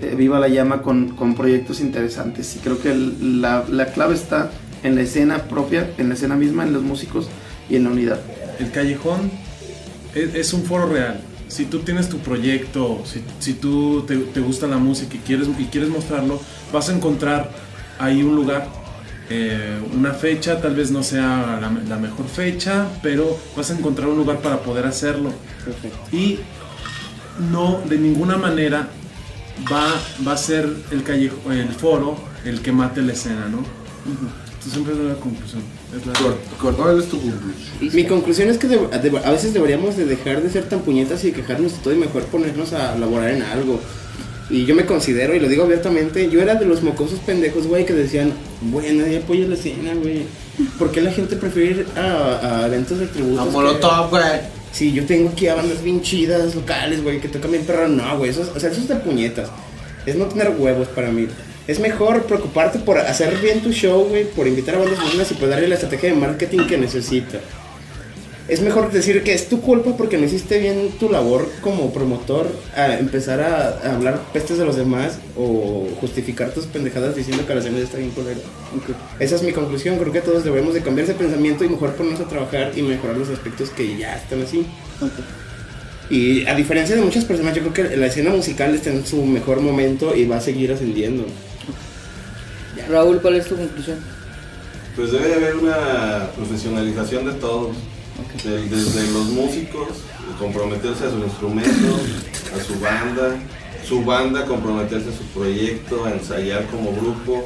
eh, 0.00 0.14
viva 0.18 0.40
la 0.40 0.48
llama 0.48 0.82
con, 0.82 1.10
con 1.10 1.34
proyectos 1.36 1.80
interesantes 1.80 2.56
y 2.56 2.58
creo 2.58 2.80
que 2.82 2.90
el- 2.90 3.40
la, 3.40 3.64
la 3.70 3.86
clave 3.92 4.14
está 4.14 4.50
en 4.82 4.96
la 4.96 5.02
escena 5.02 5.44
propia, 5.44 5.90
en 5.98 6.08
la 6.08 6.14
escena 6.14 6.34
misma, 6.34 6.64
en 6.64 6.72
los 6.72 6.82
músicos 6.82 7.28
y 7.70 7.76
en 7.76 7.84
la 7.84 7.90
unidad. 7.90 8.20
El 8.58 8.70
callejón 8.72 9.30
es, 10.14 10.34
es 10.34 10.52
un 10.52 10.64
foro 10.64 10.86
real. 10.86 11.20
Si 11.48 11.66
tú 11.66 11.80
tienes 11.80 12.08
tu 12.08 12.18
proyecto, 12.18 13.02
si, 13.04 13.22
si 13.38 13.54
tú 13.54 14.04
te, 14.06 14.16
te 14.16 14.40
gusta 14.40 14.66
la 14.66 14.78
música 14.78 15.16
y 15.16 15.18
quieres, 15.18 15.48
y 15.58 15.66
quieres 15.66 15.90
mostrarlo, 15.90 16.40
vas 16.72 16.88
a 16.88 16.94
encontrar 16.94 17.50
ahí 17.98 18.22
un 18.22 18.34
lugar, 18.34 18.68
eh, 19.30 19.78
una 19.94 20.12
fecha, 20.12 20.60
tal 20.60 20.74
vez 20.74 20.90
no 20.90 21.02
sea 21.02 21.58
la, 21.60 21.70
la 21.88 21.96
mejor 21.96 22.26
fecha, 22.26 22.88
pero 23.02 23.38
vas 23.56 23.70
a 23.70 23.74
encontrar 23.74 24.08
un 24.08 24.16
lugar 24.16 24.38
para 24.40 24.60
poder 24.62 24.86
hacerlo. 24.86 25.32
Y 26.12 26.38
no, 27.50 27.80
de 27.88 27.98
ninguna 27.98 28.36
manera 28.36 28.88
va, 29.70 29.86
va 30.26 30.32
a 30.32 30.36
ser 30.36 30.68
el, 30.90 31.02
callejo, 31.02 31.52
el 31.52 31.68
foro 31.68 32.16
el 32.44 32.60
que 32.60 32.72
mate 32.72 33.02
la 33.02 33.12
escena, 33.12 33.48
¿no? 33.48 33.64
Esto 34.64 34.70
siempre 34.70 34.94
es 34.94 34.98
la 35.00 35.14
conclusión. 35.16 35.62
Es 35.94 36.06
la- 36.06 36.12
Cor- 36.58 36.74
¿Cuál 36.76 36.98
es 36.98 37.06
tu 37.08 37.20
conclusión? 37.20 37.90
Mi 37.94 38.04
conclusión 38.06 38.48
es 38.48 38.56
que 38.56 38.66
de- 38.66 38.78
de- 39.10 39.18
a 39.18 39.30
veces 39.30 39.52
deberíamos 39.52 39.96
de 39.96 40.06
dejar 40.06 40.42
de 40.42 40.48
ser 40.48 40.64
tan 40.68 40.80
puñetas 40.80 41.22
y 41.24 41.32
quejarnos 41.32 41.72
de 41.72 41.78
todo 41.78 41.92
y 41.92 41.98
mejor 41.98 42.22
ponernos 42.24 42.72
a 42.72 42.96
laborar 42.96 43.30
en 43.30 43.42
algo. 43.42 43.78
Y 44.48 44.64
yo 44.64 44.74
me 44.74 44.86
considero, 44.86 45.34
y 45.34 45.40
lo 45.40 45.48
digo 45.48 45.64
abiertamente, 45.64 46.30
yo 46.30 46.40
era 46.40 46.54
de 46.54 46.64
los 46.66 46.82
mocosos 46.82 47.18
pendejos, 47.20 47.66
güey, 47.66 47.84
que 47.84 47.92
decían, 47.94 48.32
güey, 48.70 48.94
nadie 48.94 49.18
apoya 49.18 49.46
la 49.46 49.54
escena, 49.54 49.92
güey. 49.94 50.22
¿Por 50.78 50.90
qué 50.92 51.00
la 51.02 51.10
gente 51.12 51.36
prefiere 51.36 51.70
ir 51.80 51.86
a, 51.96 52.60
a 52.62 52.66
eventos 52.66 52.98
de 52.98 53.06
tributos? 53.06 53.40
A 53.46 53.50
Molotov, 53.50 54.10
güey. 54.10 54.22
Sí, 54.72 54.92
yo 54.92 55.04
tengo 55.04 55.30
aquí 55.30 55.46
a 55.46 55.54
bandas 55.54 55.82
bien 55.82 56.00
chidas, 56.02 56.54
locales, 56.54 57.02
güey, 57.02 57.20
que 57.20 57.28
tocan 57.28 57.50
bien 57.52 57.64
perro. 57.64 57.88
No, 57.88 58.16
güey, 58.18 58.30
eso 58.30 58.42
es, 58.42 58.48
o 58.48 58.58
sea, 58.60 58.70
eso 58.70 58.80
es 58.80 58.88
de 58.88 58.96
puñetas. 58.96 59.48
Es 60.06 60.16
no 60.16 60.24
tener 60.26 60.50
huevos 60.58 60.88
para 60.88 61.10
mí. 61.10 61.26
Es 61.66 61.80
mejor 61.80 62.24
preocuparte 62.24 62.78
por 62.78 62.98
hacer 62.98 63.38
bien 63.38 63.62
tu 63.62 63.72
show, 63.72 64.04
güey, 64.06 64.24
por 64.24 64.46
invitar 64.46 64.74
a 64.74 64.78
bandas 64.78 65.00
buenas 65.00 65.30
y 65.30 65.34
por 65.34 65.48
darle 65.48 65.68
la 65.68 65.76
estrategia 65.76 66.10
de 66.10 66.16
marketing 66.16 66.66
que 66.66 66.76
necesita. 66.76 67.40
Es 68.46 68.60
mejor 68.60 68.92
decir 68.92 69.22
que 69.22 69.32
es 69.32 69.48
tu 69.48 69.62
culpa 69.62 69.96
porque 69.96 70.18
no 70.18 70.26
hiciste 70.26 70.58
bien 70.58 70.90
tu 71.00 71.08
labor 71.08 71.48
como 71.62 71.94
promotor 71.94 72.46
a 72.76 72.98
empezar 72.98 73.40
a, 73.40 73.68
a 73.82 73.94
hablar 73.94 74.20
pestes 74.34 74.58
de 74.58 74.66
los 74.66 74.76
demás 74.76 75.18
o 75.34 75.88
justificar 75.98 76.50
tus 76.50 76.66
pendejadas 76.66 77.16
diciendo 77.16 77.46
que 77.46 77.54
la 77.54 77.60
escena 77.60 77.78
ya 77.78 77.84
está 77.84 77.96
bien 77.96 78.10
culera. 78.10 78.40
Esa 79.18 79.36
es 79.36 79.42
mi 79.42 79.52
conclusión, 79.52 79.96
creo 79.96 80.12
que 80.12 80.20
todos 80.20 80.44
debemos 80.44 80.74
de 80.74 80.82
cambiar 80.82 81.04
ese 81.08 81.14
pensamiento 81.14 81.64
y 81.64 81.70
mejor 81.70 81.94
ponernos 81.94 82.20
a 82.20 82.28
trabajar 82.28 82.72
y 82.76 82.82
mejorar 82.82 83.16
los 83.16 83.30
aspectos 83.30 83.70
que 83.70 83.96
ya 83.96 84.14
están 84.14 84.42
así. 84.42 84.66
Y 86.10 86.46
a 86.46 86.54
diferencia 86.54 86.94
de 86.94 87.00
muchas 87.00 87.24
personas, 87.24 87.54
yo 87.54 87.62
creo 87.62 87.72
que 87.72 87.96
la 87.96 88.06
escena 88.08 88.28
musical 88.28 88.74
está 88.74 88.90
en 88.90 89.06
su 89.06 89.24
mejor 89.24 89.62
momento 89.62 90.14
y 90.14 90.26
va 90.26 90.36
a 90.36 90.40
seguir 90.42 90.70
ascendiendo. 90.70 91.24
Raúl, 92.88 93.20
¿cuál 93.20 93.36
es 93.36 93.46
tu 93.46 93.56
conclusión? 93.56 93.98
Pues 94.96 95.12
debe 95.12 95.28
de 95.28 95.34
haber 95.34 95.56
una 95.56 96.30
profesionalización 96.36 97.26
de 97.26 97.32
todos. 97.32 97.76
Desde 98.44 99.10
los 99.12 99.26
músicos, 99.26 99.88
comprometerse 100.38 101.06
a 101.06 101.10
su 101.10 101.18
instrumento, 101.18 101.98
a 102.56 102.62
su 102.62 102.78
banda, 102.78 103.36
su 103.86 104.04
banda 104.04 104.44
comprometerse 104.44 105.10
a 105.10 105.12
su 105.12 105.24
proyecto, 105.38 106.04
a 106.04 106.12
ensayar 106.12 106.66
como 106.66 106.92
grupo 106.92 107.44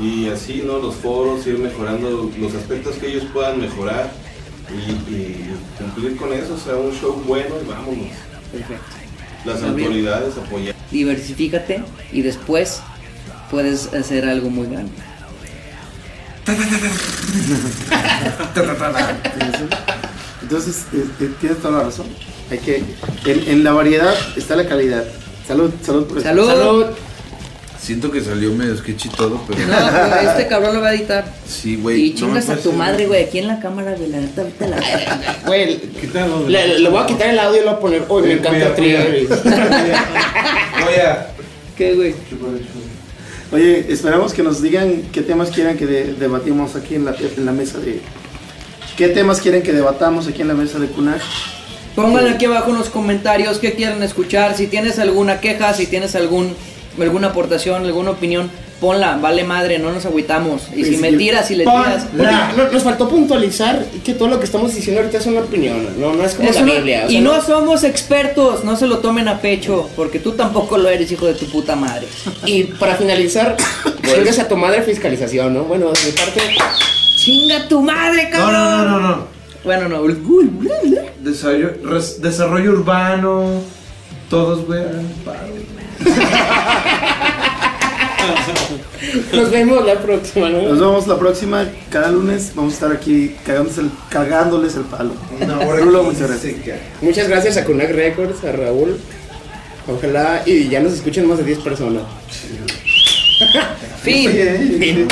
Y 0.00 0.28
así, 0.28 0.62
¿no? 0.64 0.78
Los 0.78 0.94
foros, 0.96 1.46
ir 1.46 1.58
mejorando 1.58 2.30
los 2.38 2.54
aspectos 2.54 2.96
que 2.96 3.08
ellos 3.08 3.24
puedan 3.32 3.60
mejorar 3.60 4.10
y, 4.70 5.12
y 5.12 5.50
cumplir 5.78 6.16
con 6.16 6.32
eso, 6.32 6.54
o 6.54 6.58
sea, 6.58 6.76
un 6.76 6.92
show 6.92 7.22
bueno 7.26 7.54
y 7.62 7.68
vámonos. 7.68 8.06
Perfecto. 8.50 8.84
Las 9.44 9.60
bien. 9.60 9.86
autoridades 9.86 10.36
apoyar. 10.38 10.74
Diversifícate 10.90 11.82
y 12.12 12.22
después 12.22 12.82
puedes 13.50 13.92
hacer 13.92 14.24
algo 14.26 14.50
muy 14.50 14.68
grande. 14.68 14.92
Entonces, 20.42 20.84
eh, 20.92 21.04
eh, 21.20 21.30
tienes 21.40 21.58
toda 21.58 21.78
la 21.78 21.84
razón. 21.84 22.06
Hay 22.50 22.58
que, 22.58 22.82
en, 23.26 23.48
en 23.48 23.64
la 23.64 23.72
variedad 23.72 24.14
está 24.36 24.56
la 24.56 24.66
calidad. 24.66 25.04
Salud, 25.46 25.70
salud 25.84 26.06
por 26.06 26.18
eso. 26.18 26.26
¡Salud! 26.26 26.86
Siento 27.80 28.10
que 28.10 28.20
salió 28.20 28.52
medio 28.52 28.76
sketchy 28.76 29.08
todo, 29.08 29.42
pero. 29.48 29.66
No, 29.66 29.76
pero 29.90 30.30
este 30.30 30.46
cabrón 30.48 30.74
lo 30.74 30.80
va 30.82 30.88
a 30.88 30.94
editar. 30.94 31.24
Sí, 31.48 31.76
güey. 31.76 32.02
Y 32.02 32.14
chingas 32.14 32.50
a 32.50 32.56
tu 32.56 32.72
madre, 32.72 33.06
güey, 33.06 33.24
aquí 33.24 33.38
en 33.38 33.48
la 33.48 33.58
cámara, 33.58 33.94
güey, 33.96 34.10
la 34.10 34.18
neta, 34.18 34.42
vete 34.42 34.64
a 34.64 34.68
la 34.68 34.76
Güey, 35.46 35.80
Quítalo 35.92 36.46
le, 36.48 36.78
le 36.78 36.88
voy 36.90 37.02
a 37.02 37.06
quitar 37.06 37.30
el 37.30 37.38
audio 37.38 37.62
y 37.62 37.64
lo 37.64 37.70
voy 37.70 37.76
a 37.76 37.80
poner. 37.80 38.04
Uy, 38.08 38.22
me 38.24 38.32
encanta 38.34 38.74
Trigger. 38.74 39.26
Voy 39.28 40.94
a. 41.04 41.28
¿Qué, 41.76 41.94
güey? 41.94 42.14
Oye, 43.52 43.86
esperamos 43.88 44.32
que 44.32 44.42
nos 44.42 44.62
digan 44.62 45.02
qué 45.12 45.22
temas 45.22 45.50
quieren 45.50 45.76
que 45.76 45.86
de- 45.86 46.14
debatimos 46.14 46.76
aquí 46.76 46.94
en 46.94 47.04
la, 47.04 47.52
mesa 47.52 47.78
de... 47.78 48.00
¿Qué 48.96 49.08
temas 49.08 49.40
quieren 49.40 49.62
que 49.62 49.72
debatamos 49.72 50.28
aquí 50.28 50.42
en 50.42 50.48
la 50.48 50.54
mesa 50.54 50.78
de 50.78 50.86
Kunash? 50.86 51.22
Pongan 51.96 52.28
aquí 52.28 52.44
abajo 52.44 52.70
en 52.70 52.78
los 52.78 52.90
comentarios 52.90 53.58
qué 53.58 53.72
quieren 53.74 54.02
escuchar. 54.02 54.56
Si 54.56 54.68
tienes 54.68 54.98
alguna 55.00 55.40
queja, 55.40 55.74
si 55.74 55.86
tienes 55.86 56.14
algún 56.14 56.54
alguna 57.00 57.28
aportación, 57.28 57.84
alguna 57.86 58.10
opinión, 58.10 58.50
ponla, 58.80 59.18
vale 59.18 59.44
madre, 59.44 59.78
no 59.78 59.92
nos 59.92 60.06
agüitamos. 60.06 60.62
Y 60.74 60.84
si 60.84 60.96
me 60.96 61.12
tiras, 61.12 61.48
si 61.48 61.54
le 61.54 61.64
tiras. 61.64 62.06
no- 62.56 62.70
nos 62.72 62.82
faltó 62.82 63.08
puntualizar 63.08 63.84
que 64.04 64.14
todo 64.14 64.28
lo 64.28 64.38
que 64.38 64.46
estamos 64.46 64.74
diciendo 64.74 65.00
ahorita 65.02 65.18
es 65.18 65.26
una 65.26 65.40
opinión, 65.40 66.00
no, 66.00 66.14
no 66.14 66.24
es 66.24 66.34
como 66.34 66.48
Es 66.48 66.56
la 66.56 66.62
una- 66.62 66.72
Biblia. 66.74 67.04
o 67.06 67.10
y 67.10 67.20
no 67.20 67.42
somos 67.42 67.84
expertos, 67.84 68.64
no 68.64 68.76
se 68.76 68.86
lo 68.86 68.98
tomen 68.98 69.28
a 69.28 69.40
pecho, 69.40 69.88
porque 69.96 70.18
tú 70.18 70.32
tampoco 70.32 70.78
lo 70.78 70.88
eres, 70.88 71.12
hijo 71.12 71.26
de 71.26 71.34
tu 71.34 71.46
puta 71.46 71.76
madre. 71.76 72.06
Y 72.46 72.64
para 72.64 72.96
finalizar, 72.96 73.56
chingas 74.14 74.38
a 74.38 74.48
tu 74.48 74.56
madre 74.56 74.82
fiscalización, 74.82 75.52
¿no? 75.54 75.64
Bueno, 75.64 75.92
de 75.92 76.00
mi 76.06 76.12
parte, 76.12 76.40
¡Chinga 77.16 77.68
tu 77.68 77.82
madre, 77.82 78.30
No, 78.30 78.38
cabrón! 78.38 78.54
no, 78.62 78.84
no, 78.84 78.98
no, 79.00 79.08
no. 79.16 79.26
Bueno, 79.62 79.88
no. 79.90 80.02
Desarrollo, 81.20 81.72
res- 81.84 82.22
desarrollo 82.22 82.70
urbano. 82.72 83.60
Todos, 84.30 84.64
güey. 84.64 84.80
paro. 85.24 85.50
nos 89.32 89.50
vemos 89.50 89.84
la 89.84 90.00
próxima, 90.00 90.48
¿no? 90.48 90.62
Nos 90.62 90.80
vemos 90.80 91.06
la 91.06 91.18
próxima, 91.18 91.66
cada 91.90 92.10
lunes 92.10 92.52
vamos 92.54 92.72
a 92.72 92.74
estar 92.74 92.92
aquí 92.92 93.36
cagándoles 93.44 93.78
el, 93.78 93.90
cagándoles 94.08 94.76
el 94.76 94.82
palo. 94.82 95.12
Rulo, 95.76 96.04
muchas 96.04 96.28
gracias. 96.28 96.54
Muchas 97.00 97.28
gracias 97.28 97.56
a 97.56 97.64
Kunak 97.64 97.90
Records, 97.90 98.44
a 98.44 98.52
Raúl. 98.52 98.98
Ojalá 99.88 100.42
y 100.46 100.68
ya 100.68 100.80
nos 100.80 100.92
escuchen 100.92 101.26
más 101.26 101.38
de 101.38 101.44
10 101.44 101.58
personas. 101.60 102.02
Fin. 104.02 104.30
Fin. 104.78 105.08